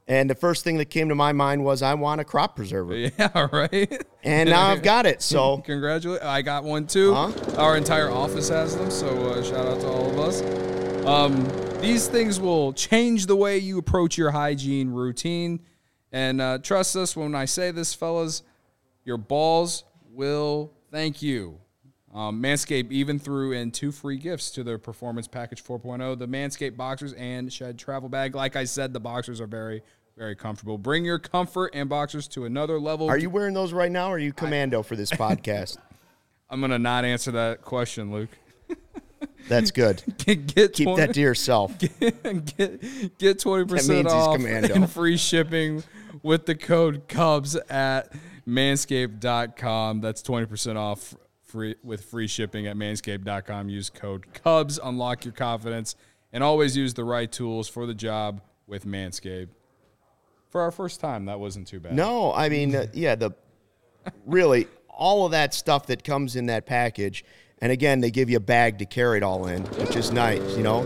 [0.08, 2.94] And the first thing that came to my mind was I want a crop preserver.
[3.18, 4.04] Yeah, right.
[4.22, 5.20] And now I've got it.
[5.20, 6.22] So Congratulate!
[6.22, 7.12] I got one too.
[7.12, 7.32] Huh?
[7.56, 10.42] Our entire office has them, so uh, shout out to all of us.
[11.06, 11.46] Um,
[11.80, 15.60] these things will change the way you approach your hygiene routine,
[16.10, 18.42] and uh, trust us when I say this, fellas.
[19.04, 21.60] Your balls will thank you.
[22.12, 26.76] Um, Manscaped even threw in two free gifts to their Performance Package 4.0 the Manscaped
[26.76, 28.34] Boxers and Shed Travel Bag.
[28.34, 29.82] Like I said, the boxers are very,
[30.16, 30.76] very comfortable.
[30.76, 33.08] Bring your comfort and boxers to another level.
[33.08, 35.76] are you wearing those right now or are you commando for this podcast?
[36.50, 38.30] I'm going to not answer that question, Luke.
[39.48, 40.02] That's good.
[40.18, 41.78] get, get Keep 20 that to yourself.
[41.78, 45.84] get get twenty That percent off and free shipping
[46.22, 48.12] with the code Cubs at
[48.46, 50.00] manscaped.com.
[50.00, 53.68] That's twenty percent off free with free shipping at manscaped.com.
[53.68, 55.96] Use code Cubs, unlock your confidence,
[56.32, 59.48] and always use the right tools for the job with Manscaped.
[60.50, 61.94] For our first time, that wasn't too bad.
[61.94, 63.32] No, I mean, uh, yeah, the
[64.24, 67.24] really all of that stuff that comes in that package.
[67.60, 70.56] And again, they give you a bag to carry it all in, which is nice,
[70.56, 70.84] you know.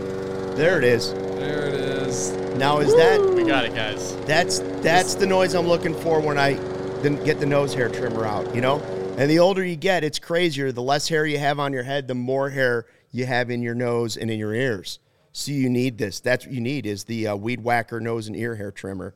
[0.55, 1.13] There it is.
[1.13, 2.31] There it is.
[2.57, 4.15] Now is that We got it, guys.
[4.25, 6.53] That's that's the noise I'm looking for when I
[7.01, 8.79] then get the nose hair trimmer out, you know?
[9.17, 10.71] And the older you get, it's crazier.
[10.71, 13.75] The less hair you have on your head, the more hair you have in your
[13.75, 14.99] nose and in your ears.
[15.33, 16.19] So you need this.
[16.19, 19.15] That's what you need is the uh, weed whacker nose and ear hair trimmer.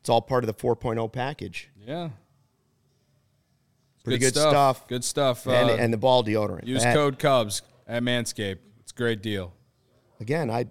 [0.00, 1.70] It's all part of the 4.0 package.
[1.86, 2.10] Yeah.
[4.04, 4.86] Pretty good, stuff.
[4.88, 5.46] Good stuff.
[5.46, 6.66] And, Uh, and the ball deodorant.
[6.66, 8.58] use That- code Cubs at Manscaped.
[8.80, 9.52] It's a great deal.
[10.20, 10.66] Again, I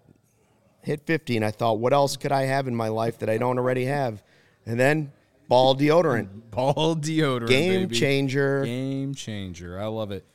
[0.81, 3.37] hit 50 and I thought, what else could I have in my life that I
[3.37, 4.21] don't already have?
[4.65, 5.11] And then
[5.47, 6.27] ball deodorant.
[6.51, 7.47] Ball deodorant.
[7.47, 7.95] Game baby.
[7.97, 8.65] changer.
[8.65, 9.79] Game changer.
[9.79, 10.25] I love it.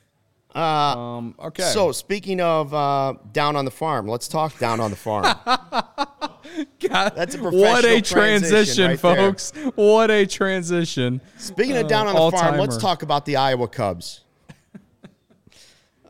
[0.55, 0.59] Uh,
[0.97, 1.61] Um, okay.
[1.71, 5.25] So speaking of uh, down on the farm, let's talk down on the farm.
[6.89, 9.15] God, that's a what a transition transition, right there.
[9.15, 9.51] folks.
[9.75, 11.21] What a transition.
[11.37, 14.23] Speaking of Uh, down on the farm, let's talk about the Iowa Cubs.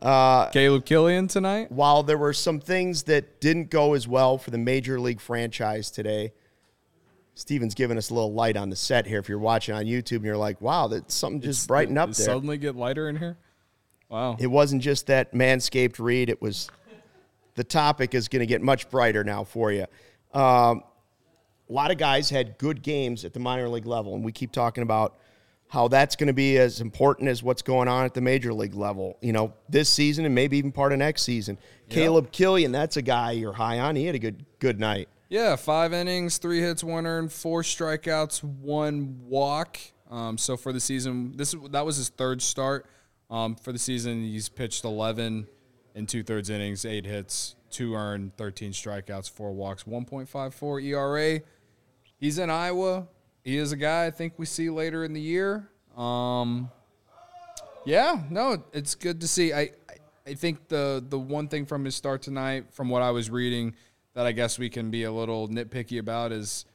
[0.00, 1.72] Caleb Killian tonight.
[1.72, 5.90] While there were some things that didn't go as well for the major league franchise
[5.90, 6.32] today,
[7.34, 9.18] Steven's giving us a little light on the set here.
[9.18, 12.26] If you're watching on YouTube and you're like, wow, that something just brightened up there.
[12.26, 13.38] Suddenly get lighter in here.
[14.08, 14.36] Wow.
[14.38, 16.30] It wasn't just that manscaped read.
[16.30, 16.68] It was
[17.54, 19.86] the topic is going to get much brighter now for you.
[20.32, 20.82] Um,
[21.68, 24.52] a lot of guys had good games at the minor league level, and we keep
[24.52, 25.18] talking about
[25.68, 28.74] how that's going to be as important as what's going on at the major league
[28.74, 29.18] level.
[29.20, 31.58] You know, this season and maybe even part of next season.
[31.90, 33.94] Caleb Killian, that's a guy you're high on.
[33.96, 35.08] He had a good good night.
[35.28, 39.78] Yeah, five innings, three hits, one earned, four strikeouts, one walk.
[40.10, 42.86] Um, so for the season, this that was his third start.
[43.30, 45.46] Um, for the season, he's pitched 11
[45.94, 51.40] and two thirds innings, eight hits, two earned, 13 strikeouts, four walks, 1.54 ERA.
[52.18, 53.06] He's in Iowa.
[53.44, 55.68] He is a guy I think we see later in the year.
[55.96, 56.70] Um,
[57.84, 59.52] yeah, no, it's good to see.
[59.52, 59.70] I, I-
[60.34, 63.74] think the the one thing from his start tonight, from what I was reading,
[64.12, 66.66] that I guess we can be a little nitpicky about is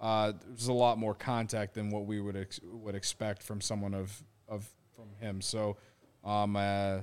[0.00, 3.92] uh, there's a lot more contact than what we would ex- would expect from someone
[3.92, 5.42] of of from him.
[5.42, 5.76] So,
[6.24, 7.00] um, uh,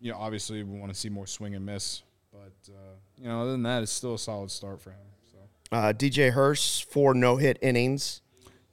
[0.00, 3.42] you know, obviously we want to see more swing and miss, but uh, you know,
[3.42, 4.98] other than that, it's still a solid start for him.
[5.32, 5.38] So,
[5.76, 8.22] Uh, DJ Herz, four no hit innings.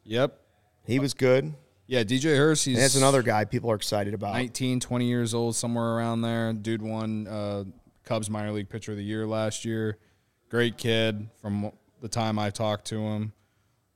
[0.04, 0.40] yep,
[0.86, 1.54] He was good.
[1.88, 4.34] yeah, DJ Herz, he's And that's another guy people are excited about.
[4.34, 6.54] 19, 20 years old, somewhere around there.
[6.54, 7.64] Dude won uh,
[8.06, 9.98] Cubs minor league pitcher of the year last year.
[10.50, 13.34] Great kid from the time I talked to him.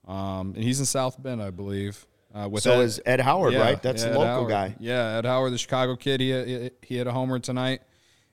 [0.07, 2.05] Um, and he's in South Bend, I believe.
[2.33, 3.81] Uh, with so Ed- is Ed Howard, yeah, right?
[3.81, 4.49] That's yeah, the local Howard.
[4.49, 4.75] guy.
[4.79, 6.19] Yeah, Ed Howard, the Chicago kid.
[6.21, 7.81] He he, he hit a homer tonight.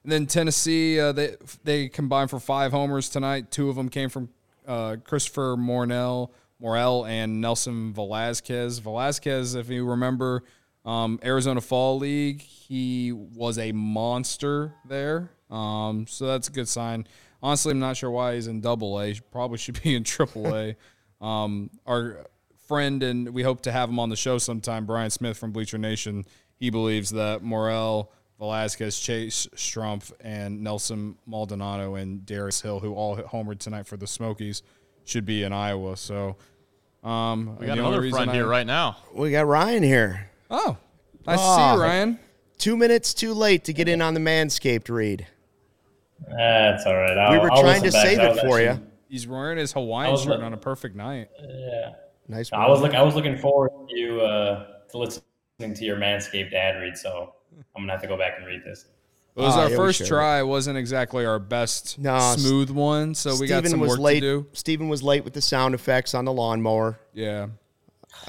[0.02, 3.50] And then Tennessee, uh, they they combined for five homers tonight.
[3.50, 4.28] Two of them came from
[4.66, 8.78] uh, Christopher Mornell, Morel, and Nelson Velazquez.
[8.78, 10.44] Velazquez, if you remember,
[10.84, 15.30] um, Arizona Fall League, he was a monster there.
[15.50, 17.06] Um, so that's a good sign.
[17.42, 19.14] Honestly, I'm not sure why he's in Double A.
[19.30, 20.76] Probably should be in Triple A.
[21.20, 22.26] um, our
[22.66, 24.86] friend, and we hope to have him on the show sometime.
[24.86, 26.24] Brian Smith from Bleacher Nation.
[26.56, 33.16] He believes that Morel, Velazquez, Chase Strumpf, and Nelson Maldonado and Darius Hill, who all
[33.16, 34.62] hit homered tonight for the Smokies,
[35.04, 35.96] should be in Iowa.
[35.96, 36.36] So
[37.02, 38.96] um, We got another reason friend I- here right now.
[39.14, 40.30] We got Ryan here.
[40.50, 40.76] Oh,
[41.26, 42.18] I Oh, see Ryan.
[42.58, 45.26] Two minutes too late to get in on the Manscaped read.
[46.28, 47.16] That's all right.
[47.16, 48.04] I'll, We were I'll trying to back.
[48.06, 48.80] save it for you.
[49.08, 51.28] He's wearing his Hawaiian shirt li- on a perfect night.
[51.40, 51.92] Yeah.
[52.28, 52.52] Nice.
[52.52, 52.94] I was look.
[52.94, 55.22] I was looking forward to you uh, to listening
[55.74, 56.96] to your Manscaped ad read.
[56.98, 57.34] So
[57.76, 58.86] I'm gonna have to go back and read this.
[59.36, 60.40] It was Ah, our yeah, first shared try.
[60.40, 63.98] It wasn't exactly our best No, smooth one, so we got Steven some was work
[64.00, 64.20] late.
[64.20, 64.46] to do.
[64.52, 66.98] Steven was late with the sound effects on the lawnmower.
[67.12, 67.48] Yeah.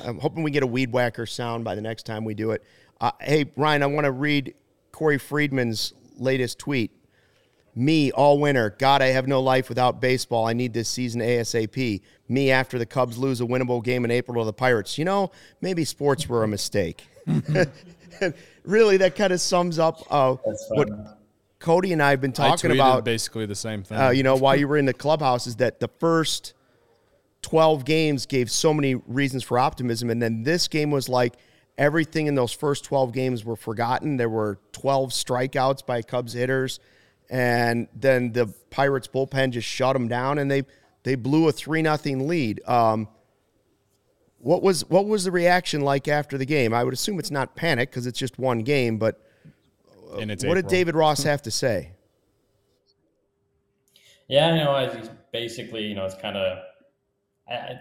[0.03, 2.63] I'm hoping we get a weed whacker sound by the next time we do it.
[3.01, 4.53] Uh, hey, Ryan, I want to read
[4.91, 6.91] Corey Friedman's latest tweet.
[7.75, 8.75] Me all winter.
[8.77, 10.45] God, I have no life without baseball.
[10.45, 12.01] I need this season ASAP.
[12.27, 14.97] Me after the Cubs lose a winnable game in April to the Pirates.
[14.97, 17.07] You know, maybe sports were a mistake.
[18.63, 20.35] really, that kind of sums up uh,
[20.69, 20.89] what.
[21.59, 23.97] Cody and I have been talking tweeted about basically the same thing.
[23.97, 26.53] uh, you know, while you were in the clubhouse, is that the first
[27.41, 30.09] 12 games gave so many reasons for optimism.
[30.09, 31.35] And then this game was like
[31.77, 34.17] everything in those first 12 games were forgotten.
[34.17, 36.79] There were 12 strikeouts by Cubs hitters.
[37.29, 40.63] And then the Pirates bullpen just shut them down and they,
[41.03, 42.61] they blew a 3 nothing lead.
[42.67, 43.07] Um,
[44.39, 46.73] what was what was the reaction like after the game?
[46.73, 49.21] I would assume it's not panic because it's just one game, but
[50.19, 51.91] and it's what did David Ross have to say?
[54.27, 56.59] Yeah, you know, I basically, you know, it's kind of,
[57.49, 57.79] I, I,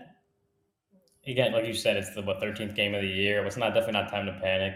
[1.26, 3.44] again, like you said, it's the what thirteenth game of the year.
[3.44, 4.74] It's not definitely not time to panic.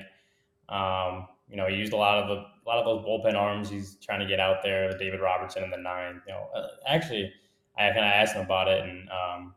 [0.68, 3.68] Um, you know, he used a lot of the a lot of those bullpen arms.
[3.68, 6.22] He's trying to get out there with David Robertson in the ninth.
[6.26, 7.32] You know, uh, actually,
[7.76, 9.54] I kind of asked him about it, and um,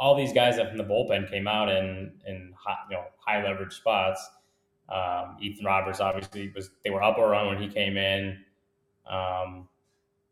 [0.00, 3.44] all these guys that from the bullpen came out in in high, you know high
[3.44, 4.26] leverage spots.
[4.88, 8.38] Um, Ethan Roberts obviously was they were up or on when he came in.
[9.08, 9.68] Um,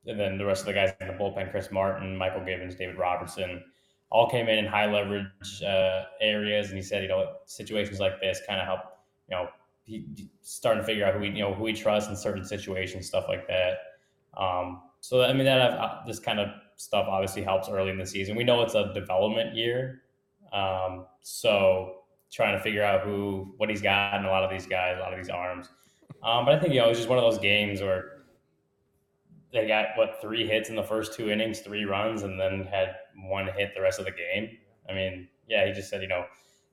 [0.07, 2.97] and then the rest of the guys in the bullpen, Chris Martin, Michael Givens, David
[2.97, 3.63] Robertson,
[4.11, 6.69] all came in in high leverage uh, areas.
[6.69, 8.81] And he said, you know, situations like this kind of help,
[9.29, 9.49] you know,
[9.85, 10.07] he
[10.41, 13.27] starting to figure out who he, you know, who he trusts in certain situations, stuff
[13.29, 13.79] like that.
[14.37, 16.49] Um, so I mean, that I've uh, this kind of
[16.79, 18.37] stuff obviously helps early in the season.
[18.37, 20.03] We know it's a development year,
[20.53, 21.97] um, so
[22.31, 25.01] trying to figure out who, what he's got and a lot of these guys, a
[25.01, 25.69] lot of these arms.
[26.23, 28.23] Um, but I think you know it's just one of those games where
[29.53, 32.97] they got what three hits in the first two innings, three runs, and then had
[33.29, 34.57] one hit the rest of the game.
[34.89, 36.25] I mean, yeah, he just said you know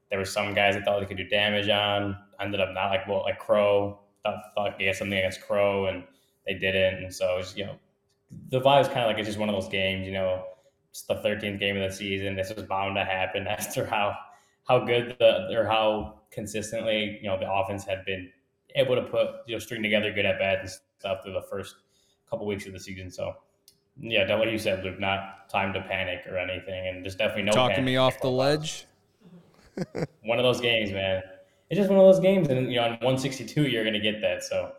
[0.09, 3.07] there were some guys that thought they could do damage on, ended up not like
[3.07, 6.03] well like Crowe thought thought he had something against Crowe and
[6.45, 7.75] they didn't, and so it was, you know
[8.49, 10.43] the vibe's kind of like it's just one of those games, you know,
[10.89, 12.35] it's the 13th game of the season.
[12.35, 14.15] This is bound to happen after how
[14.67, 18.29] how good the or how consistently you know the offense had been
[18.75, 21.75] able to put you know string together good at bats and stuff through the first
[22.29, 23.11] couple weeks of the season.
[23.11, 23.35] So
[23.99, 27.53] yeah, like you said, Luke, not time to panic or anything, and there's definitely no
[27.53, 28.85] Talking me off the ledge.
[30.23, 31.21] One of those games, man.
[31.69, 34.21] It's just one of those games, and you know, on 162, you're going to get
[34.21, 34.43] that.
[34.43, 34.73] So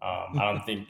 [0.00, 0.86] um, I don't think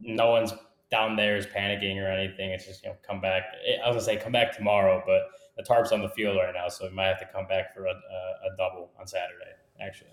[0.00, 0.54] no one's
[0.90, 2.50] down there is panicking or anything.
[2.50, 3.44] It's just you know, come back.
[3.84, 6.68] I was gonna say come back tomorrow, but the tarp's on the field right now,
[6.68, 9.52] so we might have to come back for a, a, a double on Saturday.
[9.80, 10.10] Actually,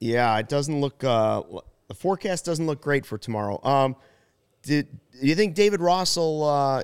[0.00, 1.02] Yeah, it doesn't look.
[1.02, 1.42] Uh,
[1.88, 3.60] the forecast doesn't look great for tomorrow.
[3.64, 3.96] Um,
[4.62, 4.88] did
[5.20, 6.82] do you think David Ross will uh,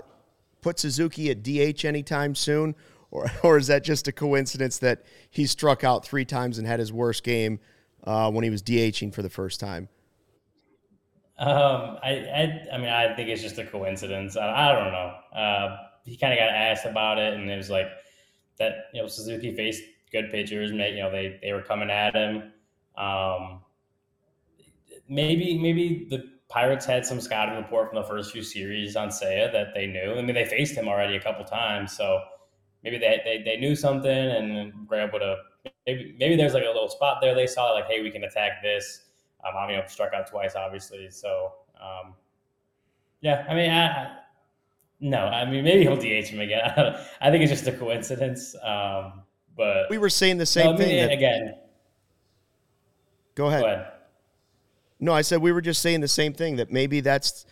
[0.63, 2.75] put Suzuki at DH anytime soon,
[3.11, 6.79] or or is that just a coincidence that he struck out three times and had
[6.79, 7.61] his worst game
[8.05, 9.89] uh, when he was DHing for the first time?
[11.39, 14.37] Um, I, I I mean I think it's just a coincidence.
[14.37, 15.15] I, I don't know.
[15.39, 17.89] Uh, he kind of got asked about it, and it was like
[18.59, 18.87] that.
[18.93, 19.83] You know, Suzuki faced
[20.13, 20.71] good pitchers.
[20.71, 22.53] You know, they they were coming at him.
[22.97, 23.63] Um,
[25.09, 29.51] maybe maybe the Pirates had some scouting report from the first few series on Seiya
[29.53, 30.15] that they knew.
[30.17, 32.23] I mean, they faced him already a couple times, so
[32.83, 35.37] maybe they they, they knew something and were able to.
[35.87, 38.63] Maybe maybe there's like a little spot there they saw like, hey, we can attack
[38.63, 39.04] this.
[39.47, 41.11] Um, I mean, struck out twice, obviously.
[41.11, 42.15] So um,
[43.21, 44.17] yeah, I mean, I,
[45.01, 46.63] no, I mean maybe he'll DH him again.
[47.21, 48.55] I, think it's just a coincidence.
[48.63, 49.23] Um,
[49.57, 50.97] but We were saying the no, same I mean, thing.
[50.97, 51.55] that- again.
[53.35, 53.63] go ahead.
[53.63, 53.87] Go ahead.
[55.01, 57.45] No, I said we were just saying the same thing that maybe that's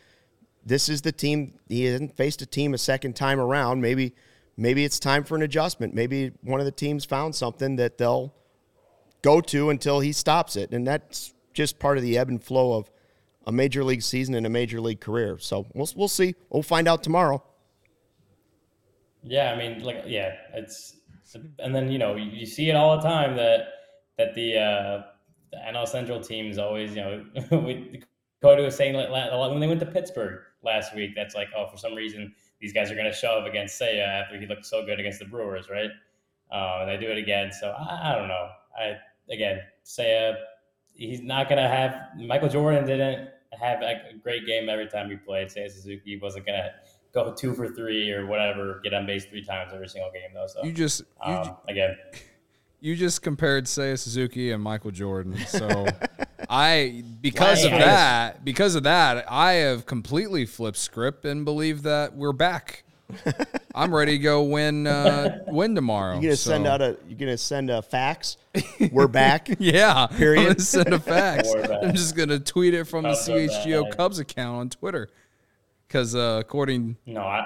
[0.64, 3.80] this is the team he hasn't faced a team a second time around.
[3.80, 4.14] Maybe
[4.56, 5.92] maybe it's time for an adjustment.
[5.92, 8.32] Maybe one of the teams found something that they'll
[9.22, 10.72] go to until he stops it.
[10.72, 12.90] And that's just part of the ebb and flow of
[13.46, 15.38] a major league season and a major league career.
[15.38, 16.34] So we'll we'll see.
[16.50, 17.42] We'll find out tomorrow.
[19.24, 20.96] Yeah, I mean, like, yeah, it's,
[21.60, 23.68] and then you know you, see it all the time that
[24.18, 25.02] that the uh,
[25.52, 27.24] the NL Central teams always, you know,
[27.58, 28.02] we,
[28.40, 31.76] Cody was saying like, when they went to Pittsburgh last week, that's like, oh, for
[31.76, 35.00] some reason these guys are going to shove against Seiya after he looked so good
[35.00, 35.90] against the Brewers, right?
[36.50, 38.48] Uh, and they do it again, so I, I don't know.
[38.78, 38.96] I
[39.32, 40.36] again, Seiya,
[41.06, 41.96] he's not going to have.
[42.16, 43.28] Michael Jordan didn't
[43.58, 45.48] have a great game every time he played.
[45.48, 46.72] Seiya Suzuki wasn't going to
[47.12, 50.46] go two for three or whatever, get on base three times every single game though.
[50.46, 51.96] So You just you, um, again,
[52.80, 55.36] you just compared Seiya Suzuki and Michael Jordan.
[55.46, 55.86] So
[56.48, 62.14] I because of that, because of that, I have completely flipped script and believe that
[62.14, 62.84] we're back.
[63.74, 66.14] I'm ready to go win uh, win tomorrow.
[66.14, 66.96] You're gonna send out a?
[67.08, 68.36] You gonna send a fax?
[68.90, 69.48] We're back.
[69.58, 70.06] Yeah.
[70.08, 70.40] Period.
[70.40, 71.48] I'm gonna send a fax.
[71.54, 73.32] I'm just gonna tweet it from the How's that?
[73.66, 75.08] CHGO Cubs account on Twitter.
[75.88, 77.44] Because uh, according, No, I,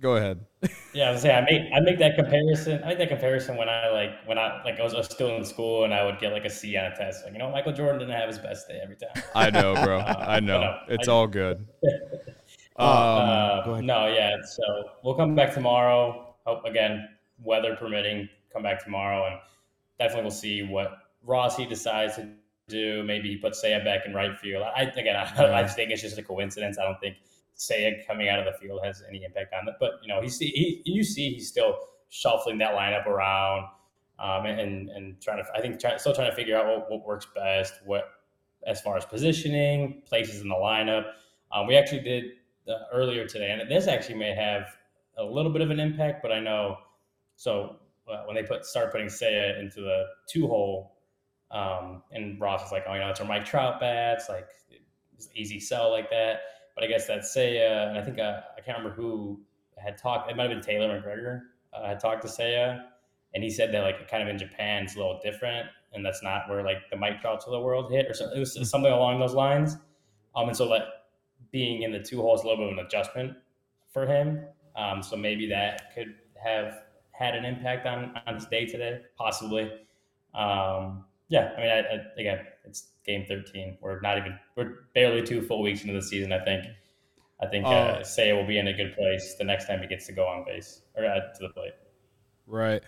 [0.00, 0.44] go ahead.
[0.92, 2.82] Yeah, I was saying I make I make that comparison.
[2.82, 5.36] I make that comparison when I like when I like I was, I was still
[5.36, 7.24] in school and I would get like a C on a test.
[7.24, 9.22] Like you know, Michael Jordan didn't have his best day every time.
[9.36, 10.00] I know, bro.
[10.00, 10.60] I know.
[10.60, 11.64] no, It's I- all good.
[12.78, 14.36] Um, Uh, no, yeah.
[14.44, 14.62] So
[15.02, 16.36] we'll come back tomorrow.
[16.46, 17.08] Hope again,
[17.42, 19.40] weather permitting, come back tomorrow, and
[19.98, 22.28] definitely we'll see what Rossi decides to
[22.68, 23.02] do.
[23.02, 24.62] Maybe he puts Seiya back in right field.
[24.62, 26.78] I again, I, I think it's just a coincidence.
[26.78, 27.16] I don't think
[27.56, 29.74] Seiya coming out of the field has any impact on it.
[29.80, 33.66] But you know, he's he, you see he's still shuffling that lineup around.
[34.20, 37.06] Um, and and trying to, I think, try, still trying to figure out what, what
[37.06, 38.10] works best, what
[38.66, 41.04] as far as positioning, places in the lineup.
[41.52, 42.24] Um, we actually did
[42.92, 44.66] earlier today, and this actually may have
[45.18, 46.78] a little bit of an impact, but I know.
[47.36, 47.76] So
[48.10, 50.96] uh, when they put start putting Seiya into the two hole,
[51.50, 54.48] um, and Ross is like, oh, you know, it's our Mike Trout bats, like
[55.34, 56.40] easy sell like that.
[56.74, 59.40] But I guess that's Seiya, and I think uh, I can't remember who
[59.76, 60.30] had talked.
[60.30, 61.40] It might have been Taylor McGregor
[61.72, 62.84] uh, had talked to Seiya,
[63.34, 66.22] and he said that like kind of in Japan it's a little different, and that's
[66.22, 68.36] not where like the Mike Trouts of the world hit, or something.
[68.36, 69.76] It was something along those lines.
[70.36, 70.82] Um, and so like
[71.50, 73.36] being in the two holes, a little bit of an adjustment
[73.92, 74.44] for him.
[74.76, 79.64] Um, so maybe that could have had an impact on on his day today, possibly.
[80.34, 83.76] Um, yeah, I mean, I, I, again, it's game thirteen.
[83.80, 86.32] We're not even we're barely two full weeks into the season.
[86.32, 86.64] I think.
[87.40, 89.86] I think uh, Uh, Seiya will be in a good place the next time he
[89.86, 91.74] gets to go on base or uh, to the plate.
[92.46, 92.82] Right.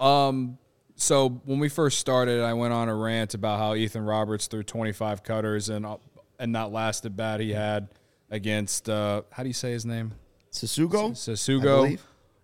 [0.00, 0.58] Um.
[0.96, 4.62] So when we first started, I went on a rant about how Ethan Roberts threw
[4.62, 5.96] 25 cutters and uh,
[6.38, 7.88] and that last at bat he had
[8.32, 10.12] against uh, how do you say his name?
[10.50, 11.12] Sasugo.
[11.12, 11.98] Sasugo.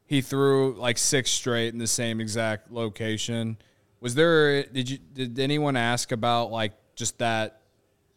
[0.07, 3.59] He threw like six straight in the same exact location.
[4.01, 4.63] Was there?
[4.63, 4.99] Did you?
[4.99, 7.63] Did anyone ask about like just that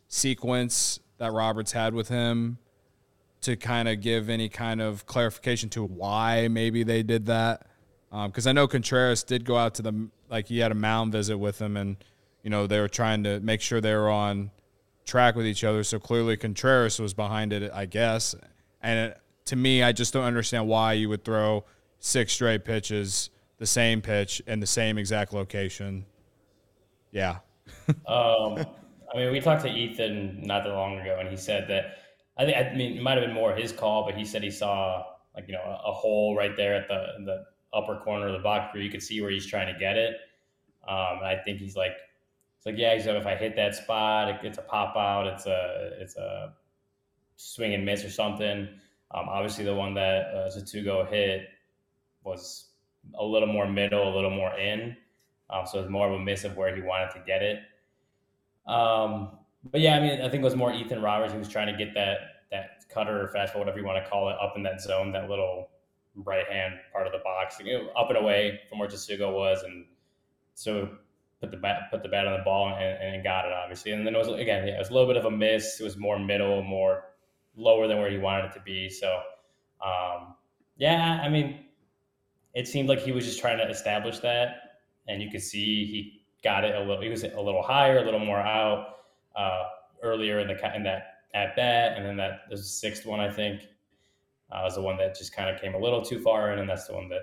[0.07, 2.59] sequence that Roberts had with him
[3.41, 7.65] to kind of give any kind of clarification to why maybe they did that?
[8.11, 11.37] Because I know Contreras did go out to the like he had a mound visit
[11.37, 11.97] with him, and
[12.43, 14.51] you know they were trying to make sure they were on
[15.05, 15.83] track with each other.
[15.83, 18.35] So clearly Contreras was behind it, I guess.
[18.81, 21.65] And it, to me, I just don't understand why you would throw
[21.99, 26.05] six straight pitches, the same pitch in the same exact location.
[27.11, 27.37] Yeah.
[28.07, 28.65] Um,
[29.13, 31.97] I mean, we talked to Ethan not that long ago, and he said that
[32.37, 34.51] I think I mean it might have been more his call, but he said he
[34.51, 38.33] saw like you know a, a hole right there at the the upper corner of
[38.33, 40.15] the box where you could see where he's trying to get it.
[40.87, 41.97] Um, and I think he's like,
[42.61, 45.47] it's like yeah, said if I hit that spot, it, it's a pop out, it's
[45.47, 46.53] a it's a
[47.35, 48.69] swing and miss or something.
[49.09, 51.47] Um, obviously, the one that uh, Tsutsugo hit
[52.23, 52.67] was
[53.15, 54.95] a little more middle, a little more in.
[55.49, 57.61] Um, so it's more of a miss of where he wanted to get it.
[58.67, 59.39] Um,
[59.71, 61.83] but yeah, I mean, I think it was more Ethan Roberts who was trying to
[61.83, 62.17] get that
[62.51, 65.31] that cutter or fastball, whatever you want to call it, up in that zone, that
[65.31, 65.71] little
[66.13, 69.63] right hand part of the box, you know, up and away from where Tsugo was,
[69.63, 69.85] and
[70.53, 70.89] so
[71.41, 73.91] put the bat put the bat on the ball and, and got it obviously.
[73.91, 75.79] And then it was again, yeah, it was a little bit of a miss.
[75.79, 77.05] It was more middle, more
[77.55, 78.89] lower than where he wanted it to be.
[78.89, 79.19] So
[79.83, 80.35] um,
[80.77, 81.65] yeah, I mean,
[82.53, 86.21] it seemed like he was just trying to establish that, and you could see he
[86.43, 87.01] got it a little.
[87.01, 88.97] He was a little higher, a little more out
[89.35, 89.63] uh,
[90.03, 93.61] earlier in the in that at bat, and then that the sixth one I think
[94.51, 96.69] uh, was the one that just kind of came a little too far in, and
[96.69, 97.21] that's the one that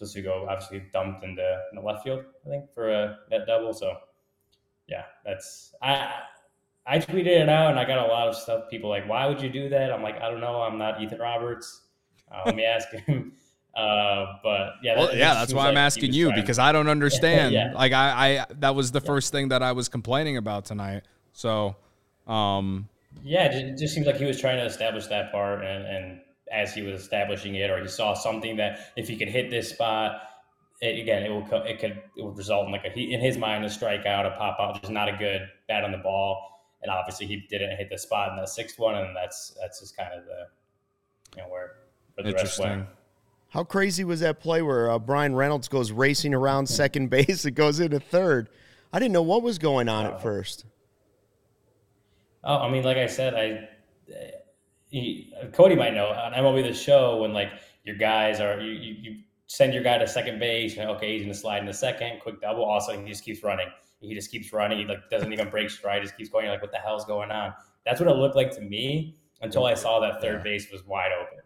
[0.00, 2.24] Tsutsugo obviously dumped into in the left field.
[2.44, 3.72] I think for a that double.
[3.72, 3.96] So
[4.88, 6.12] yeah, that's I.
[6.86, 8.64] I tweeted it out and I got a lot of stuff.
[8.68, 9.90] People like, why would you do that?
[9.90, 10.60] I'm like, I don't know.
[10.60, 11.80] I'm not Ethan Roberts.
[12.30, 13.32] Uh, let me ask him.
[13.74, 16.72] Uh, but yeah, Well, that- yeah, that's why like I'm asking you trying- because I
[16.72, 17.54] don't understand.
[17.54, 17.72] Yeah.
[17.74, 21.04] Like I, I that was the first thing that I was complaining about tonight.
[21.32, 21.74] So,
[22.26, 22.86] um,
[23.22, 25.86] Yeah, it just, it just seems like he was trying to establish that part, and,
[25.86, 26.20] and
[26.54, 29.70] as he was establishing it, or he saw something that if he could hit this
[29.70, 30.22] spot,
[30.80, 33.36] it, again, it will it could it would result in like a he in his
[33.36, 36.90] mind a strikeout, a pop out, just not a good bat on the ball, and
[36.90, 40.10] obviously he didn't hit the spot in that sixth one, and that's that's just kind
[40.12, 40.46] of the
[41.36, 41.72] you know where,
[42.14, 42.66] where the rest interesting.
[42.66, 42.88] went.
[43.48, 47.44] How crazy was that play where uh, Bryan Reynolds goes racing around second base?
[47.44, 48.48] It goes into third.
[48.92, 50.64] I didn't know what was going on at first.
[52.44, 53.68] Oh, I mean, like I said, I
[54.94, 57.50] he, Cody might know on MLB the Show when like
[57.82, 59.16] your guys are you, you, you
[59.46, 62.40] send your guy to second base, and okay, he's gonna slide in the second, quick
[62.40, 62.64] double.
[62.64, 63.66] Also, he just keeps running.
[64.00, 64.78] he just keeps running.
[64.78, 66.02] He like doesn't even break stride.
[66.02, 66.44] Just keeps going.
[66.44, 67.52] You're like, what the hell's going on?
[67.84, 71.10] That's what it looked like to me until I saw that third base was wide
[71.12, 71.38] open.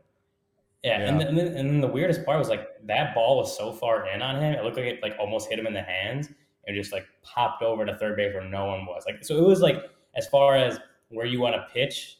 [0.84, 3.56] Yeah, And, then, and, then, and then the weirdest part was like that ball was
[3.56, 5.82] so far in on him, it looked like it like almost hit him in the
[5.82, 6.28] hands
[6.66, 9.04] and just like popped over to third base where no one was.
[9.06, 9.82] Like so, it was like
[10.16, 10.78] as far as
[11.08, 12.17] where you want to pitch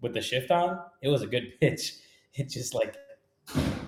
[0.00, 1.94] with the shift on, it was a good pitch.
[2.34, 2.96] It just like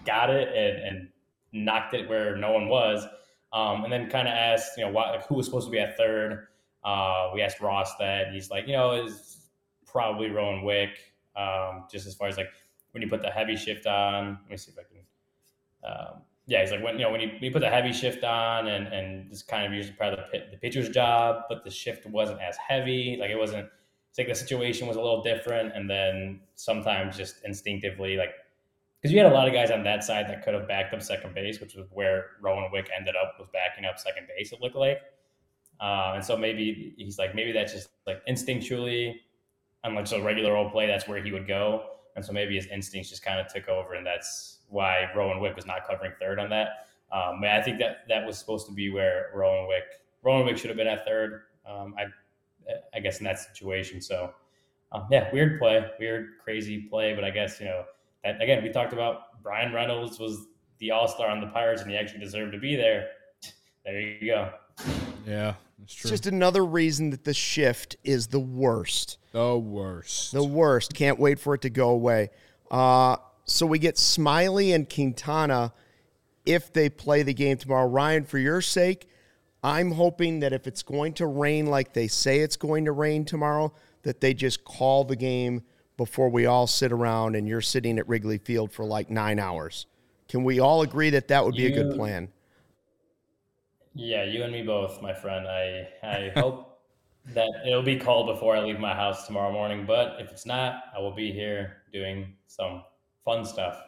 [0.04, 1.08] got it and, and
[1.52, 3.04] knocked it where no one was.
[3.52, 5.96] Um, and then kind of asked, you know, what, who was supposed to be at
[5.96, 6.46] third.
[6.84, 9.48] Uh, we asked Ross that, and he's like, you know, is
[9.86, 10.90] probably Rowan Wick.
[11.36, 12.48] Um, just as far as like
[12.92, 14.38] when you put the heavy shift on.
[14.42, 15.92] Let me see if I can.
[15.92, 18.24] Um, yeah, he's like when you know when you, when you put the heavy shift
[18.24, 21.70] on, and and this kind of usually part of the, the pitcher's job, but the
[21.70, 23.16] shift wasn't as heavy.
[23.20, 23.68] Like it wasn't.
[24.10, 28.34] It's like the situation was a little different, and then sometimes just instinctively, like
[29.00, 31.02] because you had a lot of guys on that side that could have backed up
[31.02, 34.52] second base, which was where Rowan Wick ended up was backing up second base.
[34.52, 34.98] It looked like,
[35.80, 39.14] uh, and so maybe he's like maybe that's just like instinctually,
[39.84, 41.84] on like a regular old play, that's where he would go,
[42.16, 45.56] and so maybe his instincts just kind of took over, and that's why Rowan Wick
[45.56, 46.86] was not covering third on that.
[47.12, 49.84] Um, I think that that was supposed to be where Rowan Wick
[50.22, 51.42] Rowan Wick should have been at third.
[51.66, 52.04] Um, I
[52.94, 54.00] I guess in that situation.
[54.00, 54.32] So
[54.92, 57.84] um, yeah, weird play, weird crazy play, but I guess you know
[58.24, 60.46] that again, we talked about Bryan Reynolds was
[60.78, 63.08] the all star on the Pirates and he actually deserved to be there.
[63.82, 64.50] There you go.
[65.26, 66.10] Yeah, that's true.
[66.10, 69.16] It's just another reason that the shift is the worst.
[69.32, 70.32] the worst.
[70.32, 70.92] The worst.
[70.92, 72.28] Can't wait for it to go away.
[72.70, 75.72] Uh, so we get Smyly and Quintana
[76.44, 77.88] if they play the game tomorrow.
[77.88, 79.08] Ryan, for your sake,
[79.62, 83.24] I'm hoping that if it's going to rain like they say it's going to rain
[83.24, 85.62] tomorrow, that they just call the game
[85.96, 89.86] before we all sit around and you're sitting at Wrigley Field for like nine hours.
[90.28, 92.28] Can we all agree that that would be a good plan?
[93.94, 95.46] Yeah, you and me both, my friend.
[95.46, 96.78] I I hope
[97.34, 99.84] that it'll be called before I leave my house tomorrow morning.
[99.84, 102.84] But if it's not, I will be here doing some
[103.24, 103.82] fun stuff.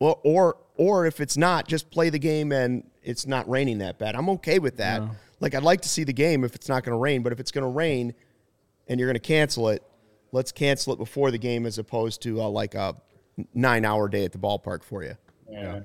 [0.00, 3.98] Well, or or if it's not, just play the game and it's not raining that
[3.98, 4.14] bad.
[4.14, 5.02] I'm okay with that.
[5.40, 7.40] Like I'd like to see the game if it's not going to rain, but if
[7.40, 8.14] it's going to rain
[8.88, 9.82] and you're going to cancel it,
[10.32, 12.96] let's cancel it before the game as opposed to uh, like a
[13.54, 15.14] nine hour day at the ballpark for you.
[15.50, 15.80] Yeah.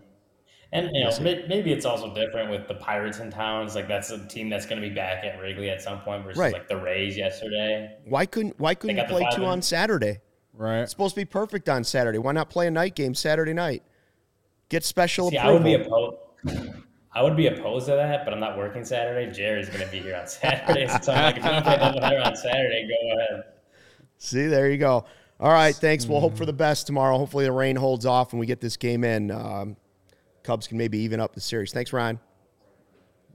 [0.73, 3.65] And you know, maybe it's also different with the Pirates in town.
[3.65, 6.23] It's like that's a team that's going to be back at Wrigley at some point
[6.23, 6.53] versus Right.
[6.53, 7.97] like the Rays yesterday.
[8.05, 10.19] Why couldn't Why couldn't you play two on Saturday?
[10.53, 10.81] right.
[10.81, 12.19] It's supposed to be perfect on Saturday.
[12.19, 13.83] Why not play a night game Saturday night?
[14.69, 16.19] Get special See, I would approval.
[16.45, 16.80] be opposed.
[17.13, 19.31] I would be opposed to that, but I'm not working Saturday.
[19.31, 22.25] Jerry's going to be here on Saturday, so I'm like, if you can play doubleheader
[22.25, 23.43] on Saturday, go ahead.
[24.17, 25.05] See, there you go.
[25.39, 26.05] All right, thanks.
[26.05, 27.17] We'll hope for the best tomorrow.
[27.17, 29.31] Hopefully, the rain holds off and we get this game in.
[29.31, 29.75] Um,
[30.43, 31.73] Cubs can maybe even up the series.
[31.73, 32.19] Thanks, Ryan.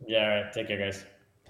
[0.07, 0.53] Yeah, all right.
[0.53, 1.05] Take care, guys.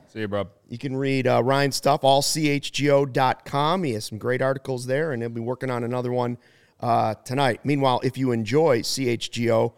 [0.08, 0.48] See you, bro.
[0.68, 3.84] You can read uh, Ryan's stuff, allchgo.com.
[3.84, 6.38] He has some great articles there, and he'll be working on another one
[6.80, 7.60] uh, tonight.
[7.64, 9.74] Meanwhile, if you enjoy CHGO,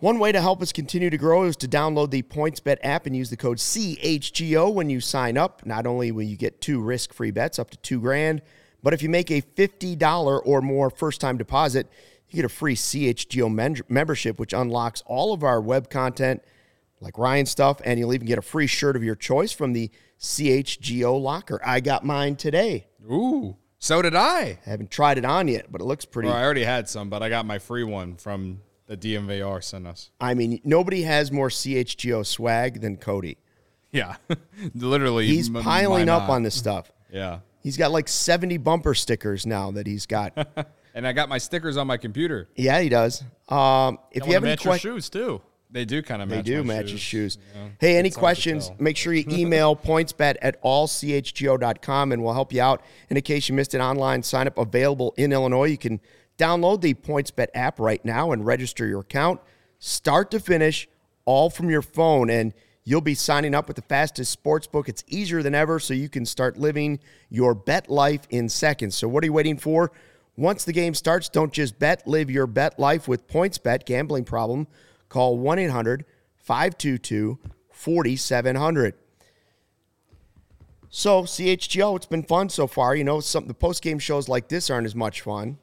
[0.00, 3.16] one way to help us continue to grow is to download the PointsBet app and
[3.16, 5.66] use the code CHGO when you sign up.
[5.66, 8.42] Not only will you get two risk-free bets up to two grand,
[8.82, 11.88] but if you make a $50 or more first-time deposit,
[12.28, 16.42] you get a free CHGO men- membership, which unlocks all of our web content
[17.00, 19.90] like Ryan stuff, and you'll even get a free shirt of your choice from the
[20.20, 21.60] CHGO locker.
[21.64, 22.86] I got mine today.
[23.10, 24.58] Ooh, so did I.
[24.64, 26.28] I haven't tried it on yet, but it looks pretty.
[26.28, 29.86] Well, I already had some, but I got my free one from the DMVR sent
[29.86, 30.10] us.
[30.20, 33.38] I mean, nobody has more CHGO swag than Cody.
[33.92, 34.16] Yeah,
[34.74, 35.26] literally.
[35.28, 36.90] He's m- piling up on this stuff.
[37.10, 40.34] Yeah, He's got like 70 bumper stickers now that he's got.
[40.94, 42.48] and I got my stickers on my computer.
[42.54, 43.22] yeah, he does.
[43.48, 45.40] Um, if you have any match your questions, shoes too.
[45.70, 46.44] They do kind of They match.
[46.44, 47.38] do my match his shoes.
[47.54, 47.68] Yeah.
[47.80, 48.68] Hey, any It's hard to questions?
[48.68, 48.76] tell.
[48.78, 52.82] Make sure you email pointsbet at allchgo.com and we'll help you out.
[53.08, 56.00] And in case you missed an online sign up available in Illinois, you can
[56.38, 59.40] download the PointsBet app right now and register your account,
[59.78, 60.88] start to finish,
[61.24, 62.30] all from your phone.
[62.30, 64.88] And you'll be signing up with the fastest sports book.
[64.88, 68.94] It's easier than ever, so you can start living your bet life in seconds.
[68.94, 69.92] So, what are you waiting for?
[70.36, 73.84] Once the game starts, don't just bet, live your bet life with PointsBet.
[73.84, 74.68] Gambling problem?
[75.08, 76.04] Call 1 800
[76.36, 77.38] 522
[77.70, 78.94] 4700.
[80.90, 82.96] So, CHGO, it's been fun so far.
[82.96, 85.58] You know, some the post game shows like this aren't as much fun.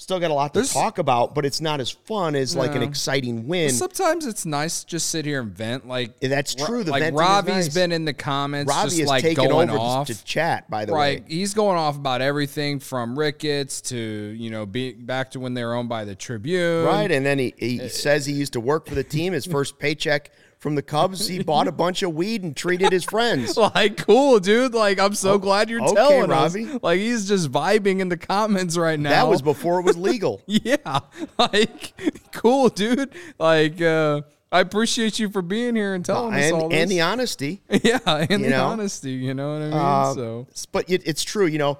[0.00, 2.74] Still got a lot to There's- talk about, but it's not as fun as like
[2.74, 3.68] an exciting win.
[3.68, 5.86] Sometimes it's nice to just sit here and vent.
[5.86, 6.82] Like Yeah, that's true.
[6.82, 7.74] The like Robbie's nice.
[7.74, 10.06] been in the comments, Robbie just like going over off.
[10.06, 10.98] to chat, by the way.
[10.98, 11.26] Right, way.
[11.28, 15.62] he's going off about everything from Ricketts to you know, be back to when they
[15.62, 16.86] were owned by the Tribune.
[16.86, 19.34] Right, and then he, he eh, says he used to work for the team.
[19.34, 20.30] His first paycheck
[20.60, 21.26] from the Cubs.
[21.26, 23.56] He bought a bunch of weed and treated his friends.
[23.74, 24.74] Like, cool, dude.
[24.74, 26.64] Like, I'm so glad you're okay, telling Robbie.
[26.66, 26.78] us.
[26.82, 29.10] Like, he's just vibing in the comments right now.
[29.10, 30.40] That was before it was legal.
[30.46, 31.00] yeah.
[31.38, 31.92] Like,
[32.32, 33.12] cool, dude.
[33.38, 36.82] Like, uh, I appreciate you for being here and telling us all and, this.
[36.82, 37.62] and the honesty.
[37.70, 38.66] yeah, and the know?
[38.66, 39.12] honesty.
[39.12, 39.72] You know what I mean?
[39.74, 41.78] Uh, so But it, it's true, you know.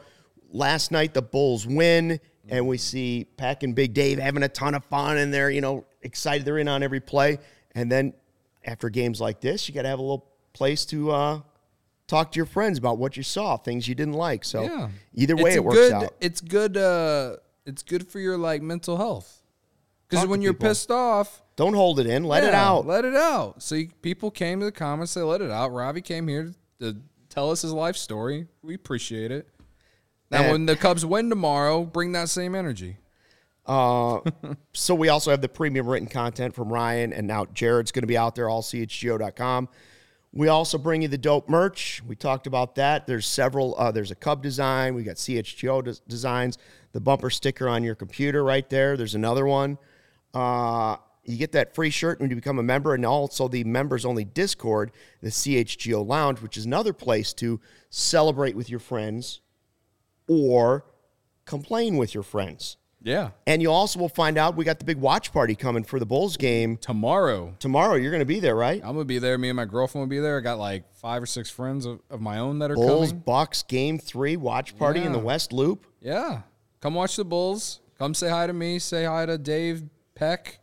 [0.52, 2.18] Last night the Bulls win,
[2.48, 5.60] and we see Pack and Big Dave having a ton of fun, and they're you
[5.60, 6.44] know excited.
[6.44, 7.38] They're in on every play,
[7.74, 8.14] and then
[8.64, 11.40] after games like this, you got to have a little place to uh,
[12.06, 14.44] talk to your friends about what you saw, things you didn't like.
[14.44, 14.88] So yeah.
[15.14, 16.14] either way, it works good, out.
[16.20, 16.76] It's good.
[16.76, 17.36] Uh,
[17.66, 19.42] it's good for your like mental health.
[20.08, 20.70] Because when you're people.
[20.70, 22.24] pissed off, Don't hold it in.
[22.24, 22.84] Let it out.
[22.84, 23.62] Let it out.
[23.62, 25.72] So you, people came to the comments, they let it out.
[25.72, 26.96] Robbie came here to
[27.28, 28.48] tell us his life story.
[28.62, 29.48] We appreciate it.
[30.28, 32.96] Now, And- when the Cubs win tomorrow, bring that same energy.
[33.70, 34.20] Uh,
[34.72, 38.08] so we also have the premium written content from Ryan, and now Jared's going to
[38.08, 39.68] be out there, allchgo.com.
[40.32, 42.02] We also bring you the dope merch.
[42.06, 43.06] We talked about that.
[43.06, 43.76] There's several.
[43.78, 44.94] Uh, there's a Cub design.
[44.94, 46.58] We got CHGO des- designs.
[46.92, 48.96] The bumper sticker on your computer right there.
[48.96, 49.78] There's another one.
[50.34, 54.04] Uh, you get that free shirt when you become a member, and also the members
[54.04, 54.90] only Discord,
[55.20, 59.40] the CHGO Lounge, which is another place to celebrate with your friends
[60.28, 60.86] or
[61.44, 62.76] complain with your friends.
[63.02, 63.30] Yeah.
[63.46, 66.06] And you also will find out we got the big watch party coming for the
[66.06, 67.94] Bulls game Tomorrow, tomorrow.
[67.94, 68.80] You're going to be there, right?
[68.82, 69.38] I'm going to be there.
[69.38, 70.36] Me and my girlfriend will be there.
[70.36, 73.22] I got like five or six friends of, of my own that are Bulls coming.
[73.24, 75.86] Bucks game three watch party in the West Loop.
[76.00, 76.42] Yeah.
[76.80, 77.80] Come watch the Bulls.
[77.98, 78.78] Come say hi to me.
[78.78, 79.82] Say hi to Dave
[80.14, 80.58] Peck.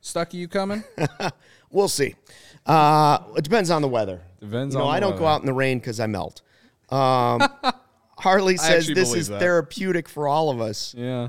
[0.00, 0.84] Stucky, you coming?
[1.70, 2.16] We'll see.
[2.66, 4.22] Uh, it depends on the weather.
[4.40, 6.42] Depends you know, on I don't go out in the rain because I melt.
[6.90, 7.40] Um,
[8.18, 9.38] Harley says this is that.
[9.40, 10.94] therapeutic for all of us.
[10.98, 11.28] yeah.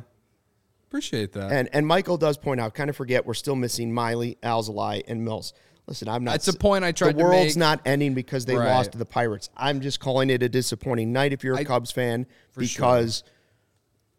[0.91, 1.53] Appreciate that.
[1.53, 5.23] And and Michael does point out, kind of forget we're still missing Miley, Alzolay, and
[5.23, 5.53] Mills.
[5.87, 6.31] Listen, I'm not.
[6.31, 8.67] That's a point I tried The world's not ending because they Right.
[8.67, 9.49] lost to the Pirates.
[9.55, 12.81] I'm just calling it a disappointing night if you're a I- Cubs fan For sure.
[12.81, 13.23] because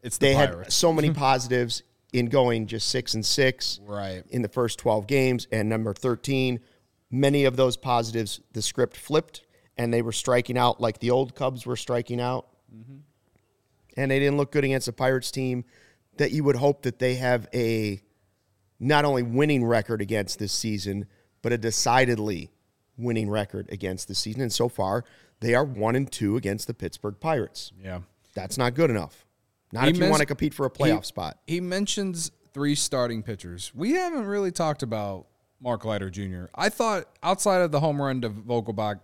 [0.02, 1.82] it's the they had so many positives
[2.14, 4.24] in going just six and six Right.
[4.30, 5.46] in the first 12 games.
[5.52, 6.58] And number 13,
[7.10, 9.42] many of those positives, the script flipped
[9.76, 12.46] and they were striking out like the old Cubs were striking out.
[12.74, 12.96] Mm-hmm.
[13.98, 15.64] And they didn't look good against the Pirates team
[16.16, 18.02] that you would hope that they have a
[18.78, 21.06] not only winning record against this season,
[21.40, 22.50] but a decidedly
[22.96, 24.42] winning record against this season.
[24.42, 25.04] And so far,
[25.40, 27.72] they are one and two against the Pittsburgh Pirates.
[27.82, 28.00] Yeah.
[28.34, 29.26] That's not good enough.
[29.72, 31.38] Not He if you want to compete for a playoff he, spot.
[31.46, 33.72] He mentions three starting pitchers.
[33.74, 35.26] We haven't really talked about
[35.60, 36.44] Mark Leiter Jr.
[36.54, 39.00] I thought outside of the home run to Vogelbach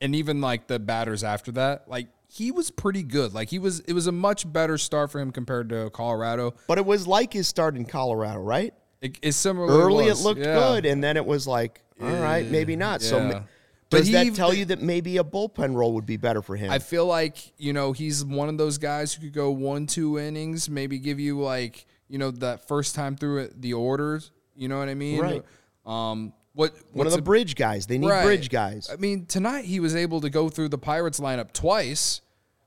[0.00, 3.32] and even like the batters after that, like he was pretty good.
[3.32, 6.54] Like he was it was a much better start for him compared to Colorado.
[6.66, 8.74] But it was like his start in Colorado, right?
[9.00, 9.68] It, it's similar.
[9.68, 10.54] Early it was, looked yeah.
[10.54, 13.00] good, and then it was like, all right, maybe not.
[13.00, 13.42] So, yeah.
[13.90, 16.70] But does that tell you that maybe a bullpen role would be better for him?
[16.70, 20.18] I feel like you know he's one of those guys who could go one two
[20.18, 24.30] innings, maybe give you like you know that first time through it, the orders.
[24.54, 25.20] You know what I mean?
[25.20, 25.44] Right.
[25.86, 27.86] Um, what One of the bridge guys.
[27.86, 28.24] They need Right.
[28.24, 28.90] bridge guys.
[28.92, 32.20] I mean, tonight he was able to go through the Pirates lineup twice,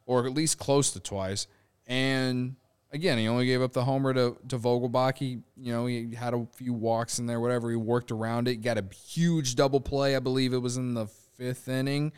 [0.06, 1.46] or at least close to twice.
[1.88, 2.56] And
[2.94, 5.18] again, he only gave up the homer to, to Vogelbach.
[5.18, 7.70] He, you know, he had a few walks in there, whatever.
[7.70, 8.62] He worked around it.
[8.62, 10.16] Got a huge double play.
[10.16, 12.14] I believe it was in the fifth inning.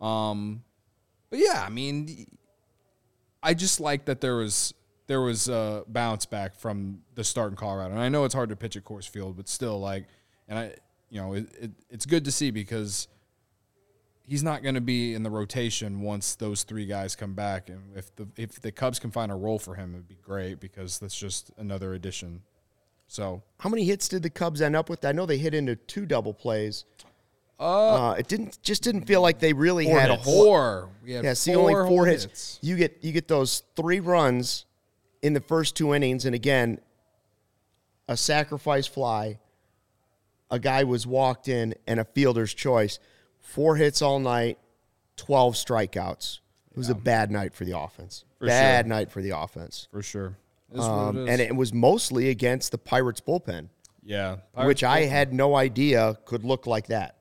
[0.00, 0.64] Um,
[1.30, 2.26] but yeah, I mean,
[3.44, 4.74] I just like that there was
[5.06, 7.92] there was a bounce back from the start in Colorado.
[7.92, 10.06] And I know it's hard to pitch at Coors Field, but still, like,
[10.48, 10.74] and I,
[11.12, 13.06] you know, it, it, it's good to see because
[14.26, 17.68] he's not going to be in the rotation once those three guys come back.
[17.68, 20.58] And if the if the Cubs can find a role for him, it'd be great
[20.58, 22.40] because that's just another addition.
[23.08, 25.04] So How many hits did the Cubs end up with?
[25.04, 26.86] I know they hit into two double plays.
[27.60, 30.46] Uh, it didn't just didn't feel like they really had a whole.
[30.46, 32.58] four, we Yeah, see, only four whole hits.
[32.62, 34.64] You get you get those three runs
[35.20, 36.80] in the first two innings, and again,
[38.08, 39.38] a sacrifice fly.
[40.52, 43.00] A guy was walked in, and a fielder's choice.
[43.40, 44.58] Four hits all night,
[45.16, 46.38] twelve strikeouts.
[46.70, 48.24] It was a bad night for the offense.
[48.40, 49.88] bad night for the offense.
[49.90, 50.36] for sure.
[50.70, 53.68] It is what Um, it and it was mostly against the Pirates bullpen,
[54.04, 57.16] yeah, which I had no idea could look like that.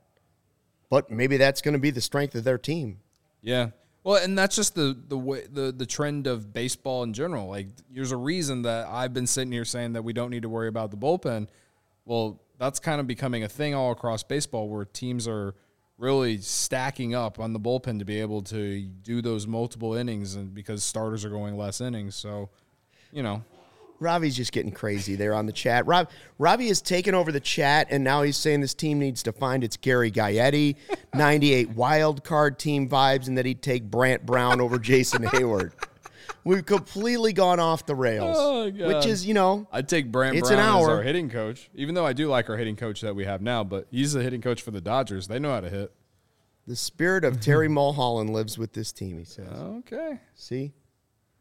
[0.90, 3.00] But maybe that's going to be the strength of their team.
[3.42, 3.72] Yeah.
[4.04, 7.48] Well, and that's just the the way the the trend of baseball in general.
[7.50, 10.50] Like, there's a reason that I've been sitting here saying that we don't need to
[10.50, 11.48] worry about the bullpen.
[12.06, 15.56] Well, that's kind of becoming a thing all across baseball, where teams are
[15.98, 20.54] really stacking up on the bullpen to be able to do those multiple innings, and
[20.54, 22.16] because starters are going less innings.
[22.16, 22.50] So,
[23.12, 23.44] you know,
[24.00, 25.88] Ravi's just getting crazy there on the chat.
[25.88, 29.32] Rob, Ravi has taken over the chat, and now he's saying this team needs to
[29.32, 30.76] find its Gary Gaetti,
[31.16, 35.72] 98 wild card team vibes, and that he'd take Brant Brown over Jason Heyward.
[36.44, 38.88] We've completely gone off the rails, Oh, God.
[38.88, 41.94] which is, you know, I'd take Brant It's Brown an as our hitting coach, even
[41.94, 43.64] though I do like our hitting coach that we have now.
[43.64, 45.28] But he's the hitting coach for the Dodgers.
[45.28, 45.92] They know how to hit.
[46.66, 49.48] the spirit of Terry Mulholland lives with this team, he says.
[49.52, 50.20] Okay.
[50.36, 50.74] See?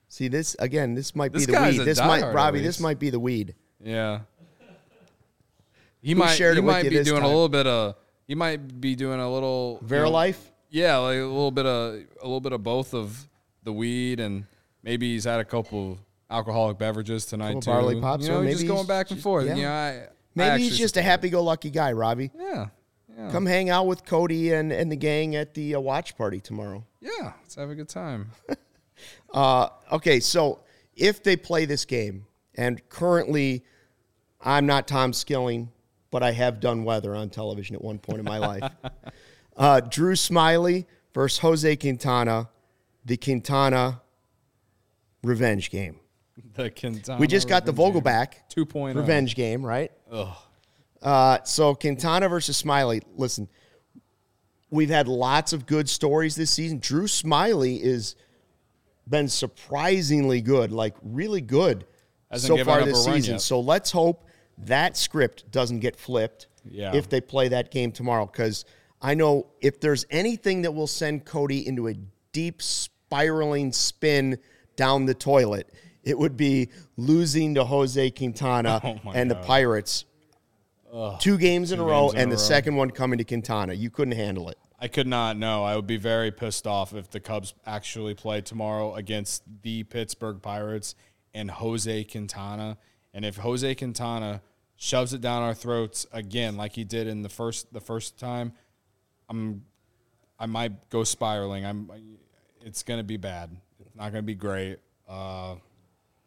[0.09, 1.83] See, this, again, this might This be the guy's weed.
[1.83, 3.55] a This might, diehard, Robbie, this might be the weed.
[3.83, 4.21] Yeah.
[6.03, 6.35] He Who might.
[6.35, 7.25] shared he it might you be doing time?
[7.25, 7.95] a little bit of.
[8.27, 10.35] He might be doing a little you know,
[10.71, 13.29] Yeah, like a little bit of a little bit of both of
[13.65, 14.47] the weed and
[14.83, 15.99] maybe he's had a couple
[16.31, 17.71] alcoholic beverages tonight Couple too.
[17.71, 19.47] barley pops, You know, maybe just he's going back and forth.
[19.47, 19.55] yeah.
[19.57, 22.31] You know, I, I Maybe he's just a happy-go-lucky guy, Robbie.
[22.39, 22.67] Yeah.
[23.19, 23.31] Yeah.
[23.33, 26.85] Come hang out with Cody and, and the gang at the uh, watch party tomorrow.
[27.01, 27.33] Yeah.
[27.43, 28.31] Let's have a good time.
[29.33, 30.61] Uh, okay, so
[30.97, 32.27] if they play this game,
[32.57, 33.65] and currently
[34.43, 35.71] I'm not Tom Skilling,
[36.11, 38.63] but I have done weather on television at one point in my life.
[39.57, 42.49] Uh, Drew Smyly versus Jose Quintana,
[43.05, 44.03] the Quintana
[45.23, 46.01] revenge game.
[46.55, 48.13] the Quintana We just got the Vogel game.
[48.13, 48.95] Vogelbach 2.0.
[48.97, 49.93] revenge game, right?
[51.03, 53.03] Uh, so Quintana versus Smyly.
[53.17, 53.49] Listen,
[54.71, 56.79] we've had lots of good stories this season.
[56.79, 58.17] Drew Smyly is
[59.09, 61.85] been surprisingly good, like really good
[62.31, 63.35] Hasn't so far this season.
[63.35, 63.41] yet.
[63.41, 64.25] So let's hope
[64.59, 66.95] that script doesn't get flipped Yeah.
[66.95, 68.27] if they play that game tomorrow.
[68.27, 68.65] Because
[69.03, 71.95] I know if there's anything that will send Cody into a
[72.33, 74.39] deep spiraling spin
[74.81, 75.71] down the toilet,
[76.03, 79.45] it would be losing to Jose Quintana Oh and the God.
[79.45, 80.05] Pirates.
[81.21, 82.49] two games in a row, in and a the row.
[82.49, 83.75] second one coming to Quintana.
[83.75, 84.59] You couldn't handle it.
[84.79, 88.41] I could not No, I would be very pissed off if the Cubs actually play
[88.41, 90.95] tomorrow against the Pittsburgh Pirates
[91.35, 92.79] and Jose Quintana.
[93.13, 94.41] And if Jose Quintana
[94.77, 98.53] shoves it down our throats again, like he did in the first the first time,
[99.29, 99.65] I'm
[100.39, 101.67] I might go spiraling.
[101.67, 101.91] I'm
[102.63, 103.51] it's gonna be bad.
[104.01, 104.79] Not gonna be great.
[105.09, 105.57] Uh,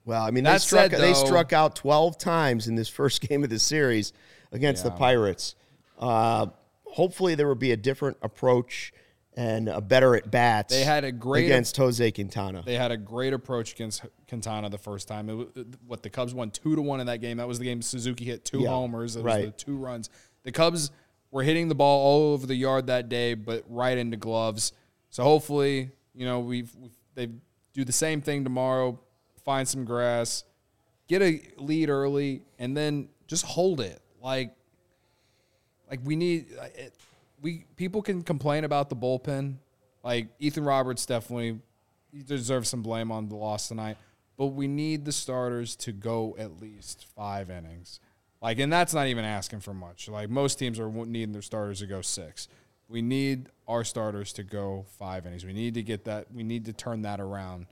[0.05, 3.21] Well, I mean, That they struck said, they struck out twelve times in this first
[3.27, 4.13] game of the series
[4.51, 5.55] against the Pirates.
[5.97, 6.47] Uh,
[6.85, 8.93] hopefully, there will be a different approach
[9.35, 10.71] and a better at bats.
[10.73, 12.61] They had a great- against Jose Quintana.
[12.63, 15.27] They had a great approach against Quintana the first time.
[15.29, 15.47] It was,
[15.87, 17.37] what the Cubs won two to one in that game.
[17.37, 19.15] That was the game Suzuki hit two Yeah, homers.
[19.15, 19.45] It right.
[19.45, 20.11] the two runs.
[20.43, 20.91] The Cubs
[21.31, 24.73] were hitting the ball all over the yard that day, but right into gloves.
[25.09, 27.29] So hopefully, you know, we've, we've they
[27.73, 28.99] do the same thing tomorrow.
[29.43, 30.43] Find some grass,
[31.07, 34.01] get a lead early, and then just hold it.
[34.21, 34.55] Like,
[35.89, 36.93] like we need uh, it,
[37.41, 39.55] we people can complain about the bullpen.
[40.03, 41.59] Like Ethan Roberts definitely
[42.25, 43.97] deserves some blame on the loss tonight,
[44.37, 47.99] but we need the starters to go at least five innings.
[48.41, 50.09] Like, and that's not even asking for much.
[50.09, 52.47] Like most teams are needing their starters to go six.
[52.93, 55.43] We need our starters to go five innings.
[55.43, 56.27] We need to get that.
[56.31, 57.65] We need to turn that around.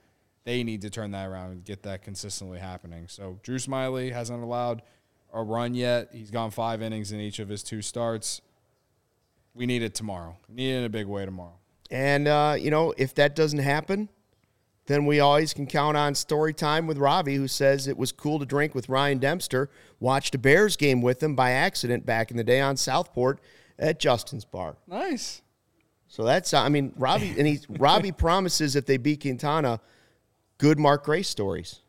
[0.46, 3.08] They need to turn that around and get that consistently happening.
[3.08, 4.82] So Drew Smyly hasn't allowed
[5.32, 6.10] a run yet.
[6.12, 8.42] He's gone five innings in each of his two starts.
[9.54, 10.38] We need it tomorrow.
[10.50, 11.60] We need it in a big way tomorrow.
[11.92, 14.10] And uh, you know, if that doesn't happen,
[14.88, 18.40] then we always can count on story time with Ravi, who says it was cool
[18.40, 19.70] to drink with Ryan Dempster.
[20.00, 23.40] Watched a Bears game with him by accident back in the day on Southport
[23.82, 24.78] at Justin's bar.
[24.88, 25.42] Nice.
[26.08, 29.80] So that's I mean Robbie and he Robbie promises if they beat Quintana,
[30.58, 31.80] good Mark Grace stories.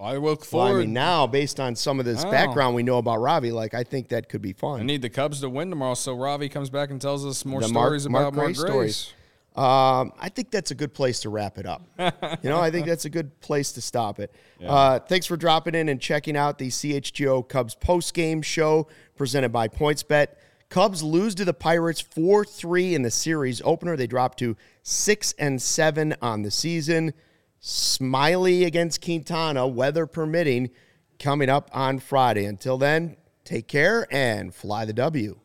[0.00, 0.78] I look Well, forward.
[0.78, 2.30] I mean now based on some of this Oh.
[2.30, 4.80] background we know about Robbie, like I think that could be fun.
[4.80, 7.60] I need the Cubs to win tomorrow, so Robbie comes back and tells us more
[7.60, 9.12] The stories Mark about Mark stories.
[9.56, 11.82] Um, I think that's a good place to wrap it up.
[12.42, 14.34] you know, I think that's a good place to stop it.
[14.64, 19.50] Uh, thanks for dropping in and checking out the CHGO Cubs post game show presented
[19.50, 20.26] by PointsBet.
[20.68, 23.96] Cubs lose to the Pirates 4 3 in the series opener.
[23.96, 27.14] They drop to 6 and 7 on the season.
[27.62, 30.70] Smyly against Quintana, weather permitting,
[31.18, 32.44] coming up on Friday.
[32.44, 35.38] Until then, take care and fly the W.